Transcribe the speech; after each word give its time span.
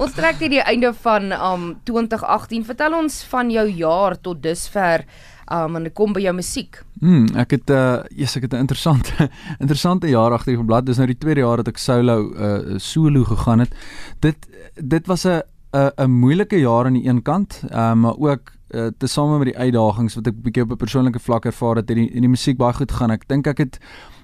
Ons 0.00 0.14
trek 0.16 0.38
hier 0.40 0.48
die 0.48 0.62
einde 0.64 0.94
van 0.96 1.28
um 1.36 1.64
2018. 1.84 2.62
Vertel 2.64 2.94
ons 2.96 3.18
van 3.28 3.50
jou 3.52 3.66
jaar 3.82 4.14
tot 4.16 4.38
dusver 4.40 5.04
um 5.52 5.76
en 5.76 5.90
kom 5.92 6.14
by 6.16 6.22
jou 6.24 6.32
musiek. 6.32 6.78
Hmm, 7.02 7.26
ek 7.42 7.52
het 7.58 7.72
uh 7.74 7.98
yes, 8.16 8.38
ek 8.38 8.46
het 8.48 8.54
'n 8.56 8.64
interessante 8.64 9.28
interessante 9.64 10.08
jaar 10.08 10.32
agter 10.32 10.56
die 10.56 10.64
blad. 10.64 10.86
Dis 10.86 10.96
nou 10.96 11.06
die 11.06 11.18
tweede 11.20 11.44
jaar 11.44 11.60
dat 11.60 11.68
ek 11.68 11.78
solo 11.78 12.16
uh 12.32 12.78
solo 12.78 13.24
gegaan 13.28 13.60
het. 13.60 13.76
Dit 14.20 14.48
dit 14.80 15.06
was 15.06 15.26
'n 15.26 15.42
'n 15.76 15.92
'n 15.98 16.10
moeilike 16.10 16.56
jaar 16.56 16.86
aan 16.86 16.96
die 16.96 17.06
een 17.06 17.22
kant, 17.22 17.62
uh, 17.70 17.92
maar 17.92 18.16
ook 18.16 18.52
uh, 18.70 18.88
tesame 18.98 19.38
met 19.38 19.52
die 19.52 19.58
uitdagings 19.58 20.14
wat 20.14 20.26
ek 20.26 20.42
bietjie 20.42 20.62
op 20.62 20.72
'n 20.72 20.76
persoonlike 20.76 21.20
vlak 21.20 21.44
ervaar 21.44 21.76
het, 21.76 21.88
het 21.88 21.96
die 21.96 22.20
die 22.20 22.28
musiek 22.28 22.56
baie 22.56 22.72
goed 22.72 22.92
gaan. 22.92 23.10
Ek 23.10 23.28
dink 23.28 23.46
ek 23.46 23.58
het 23.58 23.78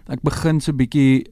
ek 0.08 0.22
begin 0.22 0.60
so 0.60 0.72
bietjie 0.72 1.26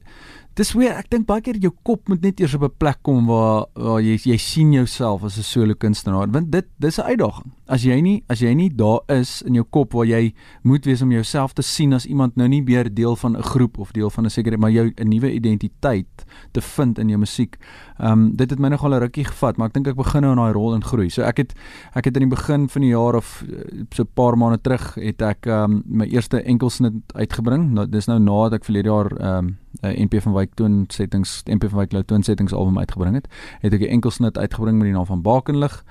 Dis 0.55 0.71
weer 0.71 0.93
ek 0.95 1.09
dink 1.11 1.25
baie 1.27 1.43
keer 1.43 1.57
jou 1.59 1.73
kop 1.83 2.07
moet 2.07 2.21
net 2.23 2.39
eers 2.39 2.53
op 2.55 2.63
'n 2.63 2.77
plek 2.79 3.01
kom 3.03 3.25
waar 3.27 3.65
waar 3.75 3.99
jy 3.99 4.15
jy 4.23 4.37
sien 4.37 4.71
jouself 4.71 5.23
as 5.23 5.37
'n 5.37 5.43
solo 5.43 5.73
kunstenaar 5.75 6.31
want 6.31 6.51
dit 6.51 6.65
dis 6.79 6.97
'n 6.97 7.03
uitdaging. 7.11 7.51
As 7.67 7.81
jy 7.81 7.97
nie 8.01 8.23
as 8.29 8.39
jy 8.43 8.53
nie 8.53 8.69
daar 8.69 9.01
is 9.09 9.41
in 9.41 9.55
jou 9.57 9.63
kop 9.63 9.93
waar 9.97 10.05
jy 10.05 10.33
moet 10.63 10.85
wees 10.85 11.01
om 11.01 11.11
jouself 11.11 11.53
te 11.53 11.63
sien 11.65 11.93
as 11.93 12.05
iemand 12.05 12.35
nou 12.37 12.47
nie 12.47 12.61
meer 12.61 12.93
deel 12.93 13.15
van 13.15 13.37
'n 13.37 13.41
groep 13.41 13.79
of 13.79 13.91
deel 13.91 14.09
van 14.09 14.25
'n 14.25 14.29
sekere 14.29 14.57
maar 14.57 14.71
jou 14.71 14.93
'n 14.95 15.09
nuwe 15.09 15.33
identiteit 15.33 16.25
te 16.51 16.61
vind 16.61 16.99
in 16.99 17.09
jou 17.09 17.19
musiek. 17.19 17.57
Ehm 17.97 18.11
um, 18.11 18.35
dit 18.35 18.49
het 18.49 18.59
my 18.59 18.69
nogal 18.69 18.93
'n 18.93 18.99
rukkie 18.99 19.25
gevat, 19.25 19.57
maar 19.57 19.67
ek 19.67 19.73
dink 19.73 19.87
ek 19.87 19.95
begin 19.95 20.21
nou 20.21 20.31
in 20.31 20.37
daai 20.37 20.53
rol 20.53 20.75
ingroei. 20.75 21.09
So 21.09 21.21
ek 21.21 21.37
het 21.37 21.53
ek 21.93 22.05
het 22.05 22.15
in 22.15 22.29
die 22.29 22.35
begin 22.35 22.69
van 22.69 22.81
die 22.81 22.91
jaar 22.91 23.15
of 23.15 23.43
eh, 23.49 23.83
so 23.89 24.03
'n 24.03 24.13
paar 24.13 24.37
maande 24.37 24.61
terug 24.61 24.95
het 24.95 25.21
ek 25.21 25.45
ehm 25.45 25.71
um, 25.71 25.83
my 25.85 26.05
eerste 26.05 26.41
enkelsnit 26.41 26.93
uitgebring. 27.15 27.71
Nou 27.71 27.89
dis 27.89 28.05
nou 28.05 28.19
nadat 28.19 28.53
ek 28.53 28.65
verlede 28.65 28.89
jaar 28.89 29.11
ehm 29.17 29.37
um, 29.37 29.57
'n 29.81 30.05
NP 30.05 30.21
van 30.21 30.33
Wyk 30.33 30.53
toonsettings 30.53 31.43
NP 31.45 31.69
van 31.69 31.79
Wyk 31.79 31.89
Cloud 31.89 32.07
toonsettings 32.07 32.53
album 32.53 32.77
uitgebring 32.79 33.15
het, 33.15 33.27
het 33.59 33.73
ek 33.73 33.81
'n 33.81 33.95
enkelsnit 33.97 34.37
uitgebring 34.37 34.77
met 34.77 34.87
die 34.87 34.93
naam 34.93 35.05
van 35.05 35.21
Bakenlig 35.21 35.83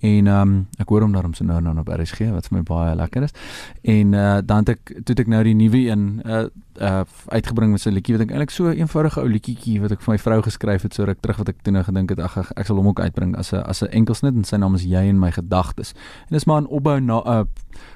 en 0.00 0.26
ehm 0.26 0.40
um, 0.40 0.66
ek 0.78 0.88
hoor 0.88 1.00
hom 1.00 1.12
daarom 1.12 1.34
so 1.34 1.44
nou 1.44 1.60
nou 1.60 1.78
op 1.78 1.88
RSG 1.88 2.30
wat 2.30 2.48
vir 2.48 2.58
my 2.58 2.62
baie 2.62 2.94
lekker 2.96 3.22
is. 3.22 3.34
En 3.82 4.12
uh 4.12 4.38
dan 4.44 4.64
het 4.64 4.68
ek 4.68 4.94
toe 5.04 5.16
ek 5.16 5.26
nou 5.26 5.42
die 5.44 5.54
nuwe 5.54 5.82
een 5.88 6.22
uh 6.24 6.46
uh 6.80 7.04
uitgebring 7.28 7.72
met 7.72 7.86
'n 7.86 7.92
liedjie 7.92 8.16
wat 8.16 8.26
ek 8.26 8.30
eintlik 8.30 8.50
so 8.50 8.68
'n 8.68 8.76
eenvoudige 8.76 9.20
ou 9.20 9.28
liedjie 9.28 9.80
wat 9.80 9.92
ek 9.92 10.00
vir 10.00 10.12
my 10.12 10.18
vrou 10.18 10.42
geskryf 10.42 10.82
het 10.82 10.94
so 10.94 11.04
ruk 11.04 11.20
terug 11.20 11.38
wat 11.38 11.48
ek 11.48 11.62
toe 11.62 11.72
nou 11.72 11.84
gedink 11.84 12.10
het 12.10 12.20
ag 12.20 12.52
ek 12.56 12.66
sal 12.66 12.76
hom 12.76 12.88
ook 12.88 13.00
uitbring 13.00 13.36
as 13.36 13.52
'n 13.52 13.62
as 13.64 13.82
'n 13.82 13.90
enkelsnit 13.90 14.34
en 14.34 14.44
sy 14.44 14.56
naam 14.56 14.74
is 14.74 14.84
Jy 14.84 15.08
in 15.08 15.18
my 15.18 15.32
gedagtes. 15.32 15.92
En 16.28 16.36
dis 16.36 16.44
maar 16.44 16.62
'n 16.62 16.66
opbou 16.66 17.00
na 17.00 17.22
'n 17.24 17.28
uh, 17.28 17.44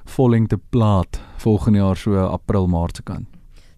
vollengte 0.05 0.58
plaat 0.70 1.20
volgende 1.36 1.78
jaar 1.78 1.97
so 1.97 2.16
April 2.27 2.66
Maart 2.66 2.97
se 2.97 3.03
kant. 3.03 3.30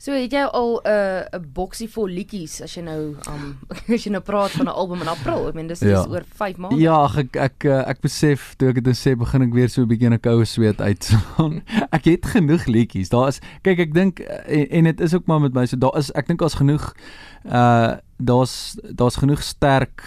So 0.03 0.11
het 0.19 0.33
jy 0.35 0.41
al 0.43 0.81
'n 0.83 0.89
uh, 0.91 1.39
'n 1.39 1.45
boksie 1.55 1.87
vol 1.87 2.09
liedjies 2.11 2.57
as 2.63 2.75
jy 2.75 2.83
nou 2.83 3.15
um 3.31 3.45
as 3.95 4.03
jy 4.03 4.11
nou 4.11 4.21
praat 4.21 4.51
van 4.51 4.67
'n 4.67 4.75
album 4.75 5.01
in 5.01 5.09
April. 5.09 5.47
Ek 5.47 5.55
meen 5.55 5.69
dis 5.71 5.79
ja. 5.79 6.01
is 6.01 6.11
oor 6.11 6.25
5 6.27 6.57
maande. 6.59 6.81
Ja, 6.83 7.05
ek 7.07 7.37
ek 7.37 7.39
ek, 7.39 7.67
ek 7.87 8.01
besef 8.03 8.57
toe 8.59 8.73
ek 8.73 8.83
dit 8.83 8.99
sê 8.99 9.15
begin 9.15 9.47
ek 9.47 9.55
weer 9.55 9.71
so 9.71 9.83
'n 9.83 9.87
bietjie 9.87 10.11
'n 10.11 10.19
koue 10.19 10.45
sweet 10.45 10.81
uit. 10.81 11.07
ek 11.97 12.05
het 12.05 12.27
genoeg 12.27 12.67
liedjies. 12.67 13.15
Daar 13.15 13.29
is 13.29 13.39
kyk 13.63 13.79
ek 13.79 13.95
dink 13.95 14.19
en, 14.19 14.67
en 14.71 14.85
dit 14.91 15.01
is 15.01 15.15
ook 15.15 15.27
maar 15.27 15.41
met 15.41 15.55
my 15.55 15.67
so 15.67 15.79
daar 15.79 15.95
is 15.95 16.11
ek 16.19 16.27
dink 16.27 16.41
daar's 16.41 16.59
genoeg 16.59 16.95
uh 17.47 18.03
daar's 18.23 18.79
daar's 18.83 19.19
genoeg 19.19 19.43
sterk 19.43 20.03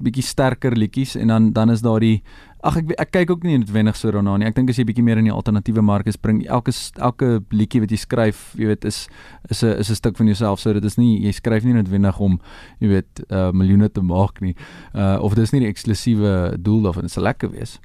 bietjie 0.00 0.24
sterker 0.24 0.76
liedjies 0.76 1.16
en 1.16 1.28
dan 1.28 1.52
dan 1.52 1.70
is 1.70 1.80
daar 1.80 2.00
die 2.00 2.22
Ag 2.62 2.76
ek 2.76 2.90
ek 3.00 3.10
kyk 3.14 3.30
ook 3.32 3.44
nie 3.46 3.56
noodwendig 3.58 3.96
so 3.96 4.10
daarna 4.12 4.36
nie. 4.36 4.46
Ek 4.46 4.54
dink 4.54 4.68
as 4.68 4.76
jy 4.76 4.84
bietjie 4.84 5.04
meer 5.04 5.20
in 5.20 5.24
die 5.24 5.32
alternatiewe 5.32 5.80
mark 5.84 6.06
is, 6.10 6.18
bring 6.20 6.42
elke 6.46 6.74
elke 7.00 7.40
liedjie 7.56 7.80
wat 7.80 7.94
jy 7.94 8.00
skryf, 8.02 8.42
jy 8.60 8.68
weet, 8.68 8.84
is 8.84 9.08
is 9.48 9.62
'n 9.64 9.78
is 9.80 9.90
'n 9.90 9.94
stuk 9.94 10.16
van 10.16 10.26
jouself. 10.26 10.60
So 10.60 10.72
dit 10.72 10.84
is 10.84 10.98
nie 10.98 11.20
jy 11.24 11.32
skryf 11.32 11.64
nie 11.64 11.72
noodwendig 11.72 12.20
om 12.20 12.38
jy 12.80 12.88
weet, 12.88 13.24
uh 13.30 13.50
miljoene 13.52 13.88
te 13.88 14.02
maak 14.02 14.40
nie. 14.40 14.54
Uh 14.94 15.18
of 15.22 15.34
dis 15.34 15.52
nie 15.52 15.60
die 15.60 15.72
eksklusiewe 15.72 16.60
doel 16.60 16.82
daarvan. 16.82 17.02
Dit 17.02 17.12
sal 17.12 17.24
lekker 17.24 17.50
wees. 17.50 17.78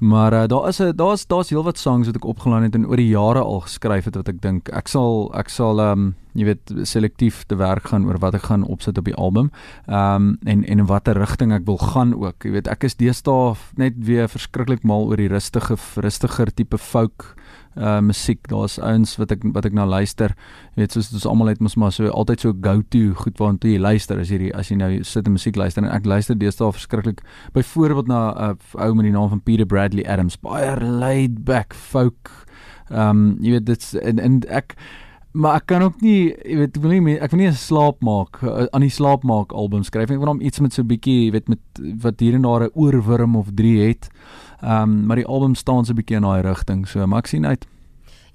Maar 0.00 0.32
uh 0.32 0.46
daar 0.46 0.68
is 0.68 0.80
'n 0.80 0.96
daar's 0.96 1.26
daar's 1.26 1.50
heelwat 1.50 1.78
songs 1.78 2.06
wat 2.06 2.16
ek 2.16 2.24
opgelaan 2.24 2.62
het 2.62 2.74
en 2.74 2.86
oor 2.86 2.96
die 2.96 3.10
jare 3.14 3.40
al 3.40 3.60
geskryf 3.60 4.04
het 4.04 4.16
wat 4.16 4.28
ek 4.28 4.40
dink 4.40 4.68
ek 4.70 4.88
sal 4.88 5.30
ek 5.34 5.48
sal 5.48 5.78
um 5.80 6.14
jy 6.36 6.44
weet 6.44 6.72
selektief 6.88 7.44
te 7.50 7.56
werk 7.56 7.88
gaan 7.92 8.06
oor 8.06 8.18
wat 8.22 8.34
ek 8.38 8.48
gaan 8.50 8.64
opsit 8.64 8.98
op 8.98 9.08
die 9.08 9.16
album. 9.16 9.50
Ehm 9.86 10.14
um, 10.14 10.38
en 10.44 10.64
en 10.64 10.78
in 10.78 10.86
watter 10.86 11.18
rigting 11.18 11.52
ek 11.52 11.66
wil 11.66 11.78
gaan 11.78 12.14
ook. 12.14 12.44
Jy 12.44 12.50
weet 12.50 12.68
ek 12.68 12.84
is 12.84 12.96
deesdae 12.96 13.54
net 13.76 13.94
weer 13.98 14.28
verskriklik 14.28 14.84
mal 14.84 15.06
oor 15.08 15.16
die 15.16 15.30
rustige 15.32 15.76
rustiger 15.96 16.52
tipe 16.54 16.78
folk 16.78 17.34
uh 17.76 18.00
musiek. 18.00 18.40
Daar's 18.48 18.78
ouens 18.80 19.16
wat 19.20 19.32
ek 19.34 19.44
wat 19.52 19.68
ek 19.68 19.74
na 19.76 19.84
luister. 19.84 20.32
Jy 20.74 20.84
weet 20.84 20.96
soos 20.96 21.12
ons 21.12 21.26
almal 21.28 21.52
het 21.52 21.60
mos 21.60 21.76
maar 21.76 21.92
so 21.92 22.08
altyd 22.08 22.40
so 22.40 22.56
go-to 22.64 23.12
goed 23.20 23.40
waartoe 23.40 23.74
jy 23.74 23.80
luister 23.80 24.20
as 24.20 24.32
jy 24.32 24.50
as 24.56 24.70
jy 24.72 24.78
nou 24.80 24.90
sit 25.04 25.28
en 25.28 25.36
musiek 25.36 25.56
luister 25.56 25.84
en 25.84 25.92
ek 25.92 26.08
luister 26.08 26.38
deesdae 26.38 26.72
verskriklik 26.72 27.20
byvoorbeeld 27.52 28.08
na 28.08 28.20
'n 28.32 28.56
uh, 28.56 28.84
ou 28.86 28.94
met 28.94 29.04
die 29.04 29.12
naam 29.12 29.28
van 29.28 29.42
Peter 29.42 29.66
Bradley 29.66 30.06
Adams. 30.08 30.40
Baie 30.40 30.76
laid 30.80 31.44
back 31.44 31.74
folk. 31.74 32.46
Ehm 32.90 33.10
um, 33.10 33.36
jy 33.40 33.50
weet 33.50 33.66
dit's 33.66 33.94
en 33.94 34.18
en 34.18 34.40
ek 34.48 34.76
maar 35.36 35.60
ek 35.60 35.66
kan 35.68 35.84
ook 35.84 36.00
nie 36.00 36.32
jy 36.32 36.56
weet 36.62 36.76
ek 36.78 36.82
wil 36.82 36.94
nie 36.96 37.16
ek 37.20 37.32
wil 37.34 37.40
nie 37.42 37.50
'n 37.50 37.60
slaap 37.60 38.00
maak 38.00 38.40
eh, 38.42 38.66
aan 38.72 38.84
die 38.84 38.92
slaap 38.92 39.22
maak 39.22 39.52
album 39.52 39.84
skryf 39.84 40.10
ek 40.10 40.18
wil 40.22 40.32
hom 40.32 40.40
iets 40.40 40.60
met 40.60 40.72
so 40.72 40.82
'n 40.82 40.88
bietjie 40.88 41.26
jy 41.26 41.30
weet 41.32 41.48
met 41.48 41.60
wat 42.02 42.20
hier 42.20 42.34
en 42.34 42.42
daar 42.42 42.64
'n 42.64 42.74
oorwurm 42.74 43.36
of 43.36 43.48
3 43.54 43.88
het. 43.88 44.08
Ehm 44.62 44.82
um, 44.82 45.06
maar 45.06 45.16
die 45.16 45.26
album 45.26 45.54
staan 45.54 45.84
so 45.84 45.92
'n 45.92 45.96
bietjie 45.96 46.16
in 46.16 46.22
daai 46.22 46.42
rigting 46.42 46.88
so 46.88 47.06
maar 47.06 47.18
ek 47.18 47.26
sien 47.26 47.46
uit 47.46 47.66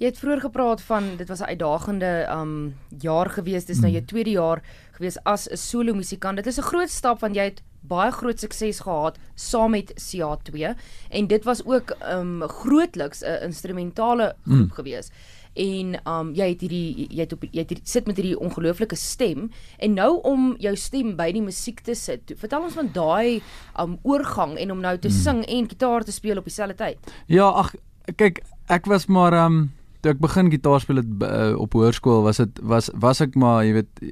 Jy 0.01 0.07
het 0.07 0.17
vroeër 0.17 0.39
gepraat 0.41 0.81
van 0.81 1.03
dit 1.17 1.27
was 1.27 1.41
'n 1.41 1.53
uitdagende 1.53 2.27
um 2.29 2.73
jaar 2.99 3.29
gewees. 3.29 3.65
Dis 3.65 3.79
nou 3.79 3.87
mm. 3.87 3.93
nou 3.93 3.93
jou 3.93 4.05
tweede 4.05 4.29
jaar 4.29 4.61
gewees 4.91 5.17
as 5.23 5.47
'n 5.47 5.57
solo 5.57 5.93
musikant. 5.93 6.35
Dit 6.35 6.47
is 6.47 6.57
'n 6.57 6.69
groot 6.71 6.89
stap 6.89 7.19
want 7.19 7.35
jy 7.35 7.43
het 7.43 7.61
baie 7.81 8.11
groot 8.11 8.39
sukses 8.39 8.79
gehad 8.79 9.17
saam 9.35 9.71
met 9.71 9.93
CA2 9.97 10.75
en 11.09 11.27
dit 11.27 11.43
was 11.43 11.65
ook 11.65 11.95
um 12.13 12.41
grootliks 12.41 13.21
'n 13.21 13.43
instrumentale 13.43 14.35
groep 14.43 14.69
mm. 14.69 14.71
gewees 14.71 15.09
en 15.53 15.95
um 16.07 16.31
jy 16.37 16.47
het 16.53 16.63
hierdie 16.65 17.07
jy 17.09 17.25
het 17.25 17.33
op 17.35 17.43
jy 17.43 17.63
het 17.63 17.73
hier, 17.73 17.81
sit 17.83 18.07
met 18.07 18.19
hierdie 18.19 18.37
ongelooflike 18.39 18.95
stem 18.99 19.49
en 19.79 19.97
nou 19.97 20.11
om 20.27 20.51
jou 20.63 20.75
stem 20.79 21.15
by 21.19 21.31
die 21.35 21.43
musiek 21.43 21.81
te 21.85 21.95
sit. 21.97 22.33
Vertel 22.39 22.67
ons 22.69 22.77
van 22.79 22.91
daai 22.93 23.41
um 23.81 23.97
oorgang 24.07 24.57
en 24.57 24.71
om 24.71 24.81
nou 24.83 24.95
te 24.97 25.11
hmm. 25.11 25.17
sing 25.17 25.43
en 25.47 25.69
gitaar 25.69 26.07
te 26.07 26.15
speel 26.15 26.39
op 26.39 26.47
dieselfde 26.47 26.77
tyd. 26.79 27.13
Ja, 27.27 27.49
ag 27.49 27.75
kyk, 28.17 28.43
ek 28.71 28.87
was 28.89 29.07
maar 29.11 29.35
um 29.45 29.69
toe 30.01 30.11
ek 30.13 30.21
begin 30.21 30.49
gitaar 30.51 30.81
speel 30.81 31.01
het 31.01 31.09
uh, 31.25 31.53
op 31.61 31.73
hoërskool 31.77 32.23
was 32.25 32.41
dit 32.41 32.61
was 32.73 32.89
was 33.01 33.21
ek 33.21 33.35
maar 33.39 33.63
jy 33.65 33.73
weet 33.79 34.03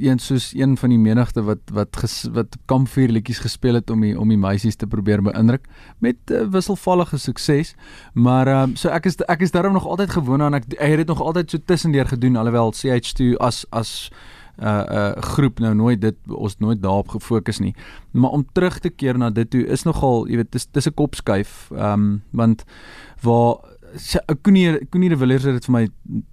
een 0.00 0.18
soos 0.22 0.52
een 0.56 0.76
van 0.80 0.94
die 0.94 1.00
menigte 1.00 1.44
wat 1.44 1.72
wat 1.76 1.96
ges, 2.00 2.24
wat 2.34 2.56
kampvuurliedjies 2.70 3.42
gespeel 3.44 3.80
het 3.80 3.90
om 3.90 4.04
die 4.04 4.14
om 4.18 4.28
die 4.32 4.40
meisies 4.40 4.80
te 4.80 4.88
probeer 4.90 5.22
beïndruk 5.24 5.68
met 6.04 6.16
uh, 6.30 6.44
wisselvallige 6.54 7.18
sukses 7.18 7.74
maar 8.14 8.48
um, 8.48 8.76
so 8.76 8.88
ek 8.88 9.10
is 9.10 9.20
ek 9.28 9.44
is 9.44 9.54
daarom 9.54 9.76
nog 9.76 9.86
altyd 9.86 10.16
gewoond 10.16 10.48
aan 10.48 10.60
ek 10.60 10.70
ek 10.78 10.96
het 10.96 11.04
dit 11.04 11.12
nog 11.12 11.20
altyd 11.22 11.50
so 11.50 11.58
tussendeur 11.58 12.08
gedoen 12.08 12.40
alhoewel 12.40 12.72
CH2 12.72 13.36
as 13.40 13.64
as 13.70 14.10
'n 14.56 14.64
uh, 14.64 14.82
'n 14.86 14.94
uh, 14.94 15.22
groep 15.22 15.58
nou 15.58 15.74
nooit 15.74 16.00
dit 16.00 16.14
ons 16.28 16.58
nooit 16.58 16.82
daarop 16.82 17.08
gefokus 17.08 17.58
nie. 17.58 17.74
Maar 18.10 18.30
om 18.30 18.46
terug 18.52 18.78
te 18.78 18.90
keer 18.90 19.18
na 19.18 19.30
dit 19.30 19.50
toe 19.50 19.66
is 19.66 19.82
nogal, 19.82 20.28
jy 20.28 20.36
weet, 20.36 20.52
dis 20.52 20.66
dis 20.70 20.86
'n 20.86 20.94
kopskuif. 20.94 21.70
Ehm 21.74 21.92
um, 21.92 22.22
want 22.30 22.64
waar 23.20 23.56
Koenie 24.42 24.86
Koenie 24.90 25.08
de 25.12 25.16
Villiers 25.16 25.44
het 25.46 25.58
dit 25.58 25.66
vir 25.68 25.74
my 25.74 25.84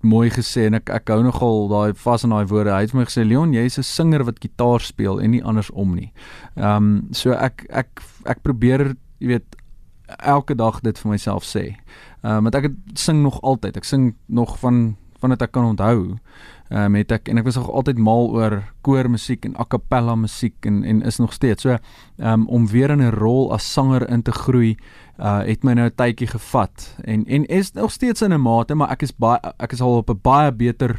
mooi 0.08 0.30
gesê 0.34 0.66
en 0.70 0.78
ek 0.80 0.90
ek 0.90 1.12
hou 1.14 1.20
nogal 1.24 1.68
daai 1.70 1.94
vas 2.04 2.26
in 2.26 2.34
daai 2.34 2.46
woorde. 2.50 2.74
Hy 2.74 2.88
het 2.88 2.94
my 2.98 3.06
gesê 3.06 3.26
Leon, 3.28 3.54
jy's 3.54 3.78
'n 3.78 3.84
singer 3.84 4.24
wat 4.26 4.42
gitaar 4.42 4.82
speel 4.82 5.22
en 5.22 5.32
nie 5.32 5.44
andersom 5.44 5.96
nie. 5.96 6.12
Ehm 6.58 6.78
um, 6.78 7.08
so 7.12 7.32
ek 7.32 7.66
ek 7.70 8.02
ek 8.26 8.42
probeer, 8.42 8.96
jy 9.20 9.28
weet, 9.28 9.56
elke 10.20 10.56
dag 10.56 10.82
dit 10.82 10.98
vir 10.98 11.12
myself 11.12 11.44
sê. 11.44 11.78
Ehm 12.24 12.38
um, 12.38 12.44
want 12.44 12.56
ek 12.56 12.72
sing 12.96 13.22
nog 13.22 13.42
altyd. 13.42 13.78
Ek 13.78 13.86
sing 13.86 14.16
nog 14.28 14.58
van 14.60 14.98
van 15.22 15.30
dit 15.30 15.42
ek 15.42 15.52
kan 15.52 15.66
onthou. 15.66 16.18
Ehm 16.72 16.86
um, 16.86 16.96
het 16.96 17.12
ek 17.12 17.28
en 17.28 17.40
ek 17.42 17.44
was 17.50 17.58
nog 17.60 17.68
altyd 17.70 17.98
mal 18.00 18.30
oor 18.32 18.54
koormusiek 18.88 19.44
en 19.46 19.58
a 19.60 19.66
cappella 19.68 20.14
musiek 20.16 20.56
en 20.66 20.84
en 20.88 21.02
is 21.04 21.18
nog 21.20 21.34
steeds. 21.34 21.66
So 21.68 21.70
ehm 21.76 21.82
um, 22.32 22.48
om 22.48 22.68
weer 22.68 22.90
in 22.90 23.02
'n 23.04 23.12
rol 23.12 23.52
as 23.52 23.74
sanger 23.74 24.10
in 24.10 24.22
te 24.22 24.32
groei 24.32 24.78
uh 25.20 25.44
het 25.44 25.64
my 25.64 25.74
nou 25.74 25.90
'n 25.90 25.96
tydjie 25.96 26.28
gevat 26.28 26.96
en 27.04 27.26
en 27.26 27.46
is 27.46 27.72
nog 27.72 27.92
steeds 27.92 28.22
in 28.22 28.34
'n 28.34 28.42
mate 28.42 28.76
maar 28.76 28.90
ek 28.90 29.02
is 29.02 29.12
baie 29.12 29.40
ek 29.58 29.72
is 29.72 29.82
al 29.82 29.98
op 29.98 30.10
'n 30.10 30.20
baie 30.22 30.52
beter 30.52 30.98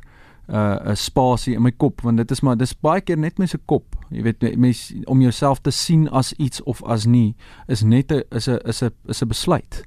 uh 0.49 0.76
'n 0.85 0.97
spasie 0.97 1.55
in 1.55 1.62
my 1.62 1.73
kop 1.73 2.00
want 2.00 2.17
dit 2.17 2.31
is 2.31 2.41
maar 2.41 2.56
dis 2.56 2.81
baie 2.81 3.00
keer 3.00 3.19
net 3.19 3.38
my 3.38 3.47
se 3.47 3.58
kop 3.64 3.97
jy 4.11 4.23
weet 4.23 4.56
mens 4.56 4.93
om 5.05 5.20
jouself 5.20 5.61
te 5.61 5.70
sien 5.70 6.08
as 6.11 6.32
iets 6.32 6.62
of 6.62 6.82
as 6.85 7.06
nie 7.06 7.35
is 7.67 7.82
net 7.82 8.12
'n 8.12 8.23
is 8.31 8.49
'n 8.49 8.58
is 8.64 8.82
'n 8.82 8.91
is 9.08 9.23
'n 9.23 9.29
besluit. 9.29 9.85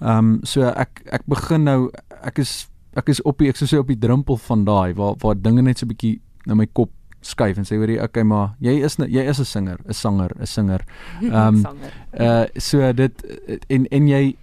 Ehm 0.00 0.18
um, 0.18 0.38
so 0.42 0.62
ek 0.62 1.02
ek 1.04 1.22
begin 1.26 1.62
nou 1.62 1.90
ek 2.22 2.38
is 2.38 2.68
ek 2.98 3.08
is 3.14 3.22
op 3.22 3.38
die 3.38 3.48
ek 3.52 3.60
sou 3.60 3.68
sê 3.70 3.80
op 3.80 3.90
die 3.90 3.98
drempel 3.98 4.36
van 4.36 4.64
daai 4.68 4.94
waar 4.98 5.18
waar 5.22 5.36
dinge 5.36 5.62
net 5.62 5.78
so 5.78 5.86
'n 5.86 5.94
bietjie 5.94 6.20
in 6.46 6.56
my 6.56 6.66
kop 6.66 6.90
skuif 7.20 7.58
en 7.58 7.66
sê 7.66 7.76
hoorie 7.76 8.00
okay 8.02 8.22
maar 8.22 8.54
jy 8.60 8.78
is 8.84 8.96
jy 8.96 9.22
is 9.22 9.40
'n 9.40 9.44
singer 9.44 9.78
'n 9.86 9.92
sanger 9.92 10.30
'n 10.40 10.46
singer 10.46 10.84
ehm 11.22 11.64
um, 11.64 11.78
uh 12.18 12.46
so 12.56 12.92
dit 12.92 13.24
en 13.68 13.86
en 13.86 14.08
jy 14.08 14.36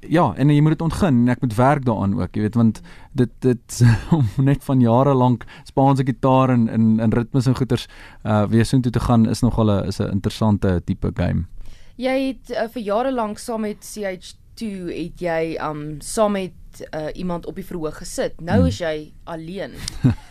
ja, 0.00 0.32
en 0.36 0.50
jy 0.50 0.60
moet 0.62 0.74
dit 0.74 0.84
ontgin 0.84 1.22
en 1.22 1.32
ek 1.32 1.42
moet 1.44 1.54
werk 1.56 1.84
daaraan 1.86 2.14
ook, 2.18 2.36
jy 2.36 2.44
weet, 2.46 2.58
want 2.58 2.80
dit 3.18 3.30
dit 3.44 3.80
om 4.16 4.26
net 4.42 4.64
van 4.66 4.82
jare 4.82 5.14
lank 5.14 5.44
Spaanse 5.68 6.06
gitaar 6.06 6.52
en 6.54 6.66
in 6.68 6.86
in 7.02 7.14
ritmes 7.14 7.46
en 7.50 7.56
goeters 7.58 7.86
uh 8.24 8.44
weer 8.50 8.66
so 8.66 8.80
toe 8.80 8.92
te 8.92 9.04
gaan 9.06 9.28
is 9.30 9.42
nogal 9.42 9.70
'n 9.70 9.88
is 9.88 10.00
'n 10.00 10.10
interessante 10.10 10.80
tipe 10.84 11.12
game. 11.14 11.46
Jy 11.96 12.16
het 12.26 12.50
uh, 12.50 12.68
vir 12.68 12.82
jare 12.82 13.12
lank 13.12 13.38
saam 13.38 13.60
met 13.60 13.78
CH2 13.78 14.90
het 14.90 15.20
jy 15.20 15.56
um 15.60 16.00
saam 16.00 16.32
met 16.32 16.52
uh, 16.80 17.06
iemand 17.14 17.46
op 17.46 17.54
die 17.54 17.64
verhoog 17.64 17.98
gesit. 17.98 18.40
Nou 18.40 18.58
hmm. 18.58 18.66
is 18.66 18.78
jy 18.78 19.12
alleen. 19.24 19.74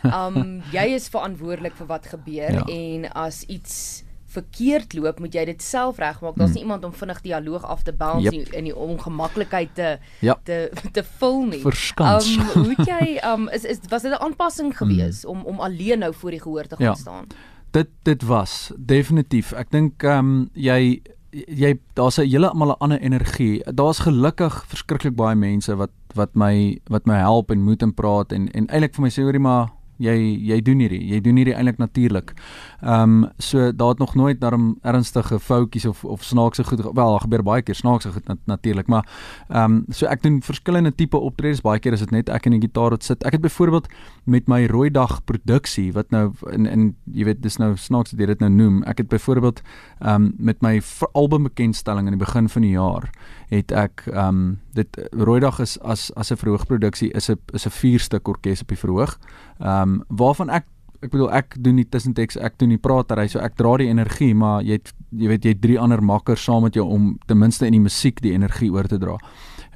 Um 0.04 0.60
jy 0.72 0.84
is 0.92 1.08
verantwoordelik 1.08 1.76
vir 1.78 1.86
wat 1.88 2.06
gebeur 2.06 2.58
ja. 2.58 2.64
en 2.68 3.06
as 3.16 3.42
iets 3.48 4.04
verkeerd 4.34 4.94
loop, 4.98 5.20
moet 5.22 5.34
jy 5.36 5.44
dit 5.48 5.62
self 5.62 5.98
regmaak. 6.02 6.36
Daar's 6.36 6.52
hmm. 6.52 6.58
nie 6.58 6.64
iemand 6.66 6.84
om 6.84 6.92
vinnig 6.92 7.20
dialoog 7.24 7.64
af 7.64 7.84
te 7.86 7.94
bounce 7.96 8.26
yep. 8.26 8.34
nie 8.34 8.58
in 8.58 8.68
die 8.68 8.74
ongemaklikheid 8.76 9.74
te 9.78 9.90
yep. 10.24 10.42
te 10.44 10.58
te 10.92 11.04
vul 11.20 11.44
nie. 11.52 11.62
Verskans. 11.64 12.30
Um 12.34 12.52
hoe 12.52 12.74
het 12.74 12.90
jy 12.90 13.16
um 13.30 13.48
is 13.54 13.64
is 13.64 13.82
was 13.88 14.04
dit 14.06 14.12
'n 14.12 14.22
aanpassing 14.28 14.76
gewees 14.76 15.22
hmm. 15.22 15.30
om 15.30 15.44
om 15.54 15.60
alleen 15.60 16.04
nou 16.04 16.12
voor 16.14 16.30
die 16.30 16.40
gehoor 16.40 16.66
te 16.66 16.76
gaan 16.76 16.92
ja. 16.92 16.94
staan? 16.94 17.26
Dit 17.70 17.88
dit 18.02 18.22
was 18.22 18.72
definitief. 18.76 19.52
Ek 19.52 19.70
dink 19.70 20.02
um 20.02 20.50
jy 20.52 21.02
jy 21.34 21.74
daar's 21.94 22.18
'n 22.18 22.28
hele 22.28 22.48
almal 22.48 22.70
'n 22.70 22.80
ander 22.80 23.00
energie. 23.00 23.62
Daar's 23.74 23.98
gelukkig 23.98 24.64
verskriklik 24.66 25.16
baie 25.16 25.36
mense 25.36 25.76
wat 25.76 25.90
wat 26.14 26.34
my 26.34 26.78
wat 26.86 27.06
my 27.06 27.18
help 27.18 27.50
en 27.50 27.62
moet 27.62 27.82
en 27.82 27.94
praat 27.94 28.32
en 28.32 28.50
en 28.52 28.66
eintlik 28.66 28.94
vir 28.94 29.02
my 29.02 29.10
sê 29.10 29.22
hoorie 29.22 29.40
maar 29.40 29.68
jy 30.02 30.14
jy 30.48 30.58
doen 30.64 30.80
hierdie 30.82 31.00
jy 31.08 31.20
doen 31.22 31.36
hierdie 31.38 31.54
eintlik 31.54 31.78
natuurlik. 31.78 32.34
Ehm 32.82 33.24
um, 33.24 33.30
so 33.38 33.72
daar 33.72 33.94
het 33.94 33.98
nog 33.98 34.14
nooit 34.14 34.40
daarom 34.40 34.78
ernstige 34.82 35.38
foutjies 35.38 35.86
of 35.86 36.04
of 36.04 36.24
snaakse 36.24 36.64
goed 36.64 36.82
wel 36.82 37.10
daar 37.10 37.20
gebeur 37.20 37.42
baie 37.42 37.62
keer 37.62 37.74
snaakse 37.74 38.12
goed 38.12 38.28
nat, 38.28 38.38
natuurlik 38.44 38.86
maar 38.86 39.08
ehm 39.48 39.64
um, 39.64 39.84
so 39.88 40.06
ek 40.06 40.22
doen 40.22 40.40
verskillende 40.42 40.94
tipe 40.94 41.16
optredes 41.16 41.60
baie 41.60 41.78
keer 41.78 41.92
is 41.92 42.00
dit 42.00 42.10
net 42.10 42.28
ek 42.28 42.46
en 42.46 42.58
die 42.58 42.60
gitaar 42.60 42.90
wat 42.90 43.04
sit. 43.04 43.24
Ek 43.24 43.32
het 43.32 43.40
byvoorbeeld 43.40 43.88
met 44.24 44.48
my 44.48 44.66
rooi 44.66 44.90
dag 44.90 45.24
produksie 45.24 45.92
wat 45.92 46.10
nou 46.10 46.32
in 46.52 46.66
in 46.66 46.94
jy 47.12 47.24
weet 47.24 47.42
dis 47.42 47.58
nou 47.58 47.76
snaaks 47.76 48.10
dat 48.10 48.20
jy 48.20 48.26
dit 48.26 48.40
nou 48.40 48.50
noem. 48.50 48.82
Ek 48.84 48.98
het 48.98 49.08
byvoorbeeld 49.08 49.62
ehm 50.00 50.14
um, 50.14 50.32
met 50.38 50.62
my 50.62 50.80
album 51.12 51.42
bekendstelling 51.42 52.06
in 52.06 52.18
die 52.18 52.24
begin 52.24 52.48
van 52.48 52.62
die 52.62 52.74
jaar 52.74 53.10
het 53.54 53.72
ek 53.72 54.04
ehm 54.10 54.28
um, 54.28 54.44
dit 54.74 55.00
Rooidag 55.12 55.60
is 55.62 55.78
as 55.80 56.10
as 56.14 56.30
'n 56.32 56.36
verhoogproduksie 56.36 57.10
is 57.12 57.30
'n 57.30 57.38
is 57.52 57.66
'n 57.66 57.70
vier 57.70 58.00
stuk 58.00 58.28
orkes 58.28 58.62
op 58.62 58.68
die 58.68 58.78
verhoog. 58.78 59.18
Ehm 59.60 59.82
um, 59.82 60.04
waarvan 60.08 60.50
ek 60.50 60.64
ek 61.04 61.10
bedoel 61.12 61.30
ek 61.36 61.56
doen 61.60 61.76
die 61.76 61.88
tussenteks 61.88 62.36
ek 62.36 62.58
doen 62.58 62.72
die 62.72 62.80
pratery 62.80 63.26
so 63.28 63.38
ek 63.38 63.56
dra 63.56 63.76
die 63.76 63.90
energie 63.92 64.32
maar 64.34 64.62
jy 64.62 64.78
het, 64.78 64.92
jy 65.10 65.28
weet 65.28 65.44
jy 65.44 65.52
het 65.54 65.60
drie 65.60 65.78
ander 65.80 66.02
makkers 66.02 66.44
saam 66.44 66.62
met 66.62 66.74
jou 66.74 66.86
om 66.88 67.18
ten 67.28 67.38
minste 67.38 67.66
in 67.66 67.76
die 67.76 67.84
musiek 67.84 68.20
die 68.24 68.32
energie 68.32 68.70
oor 68.72 68.88
te 68.88 68.98
dra. 68.98 69.18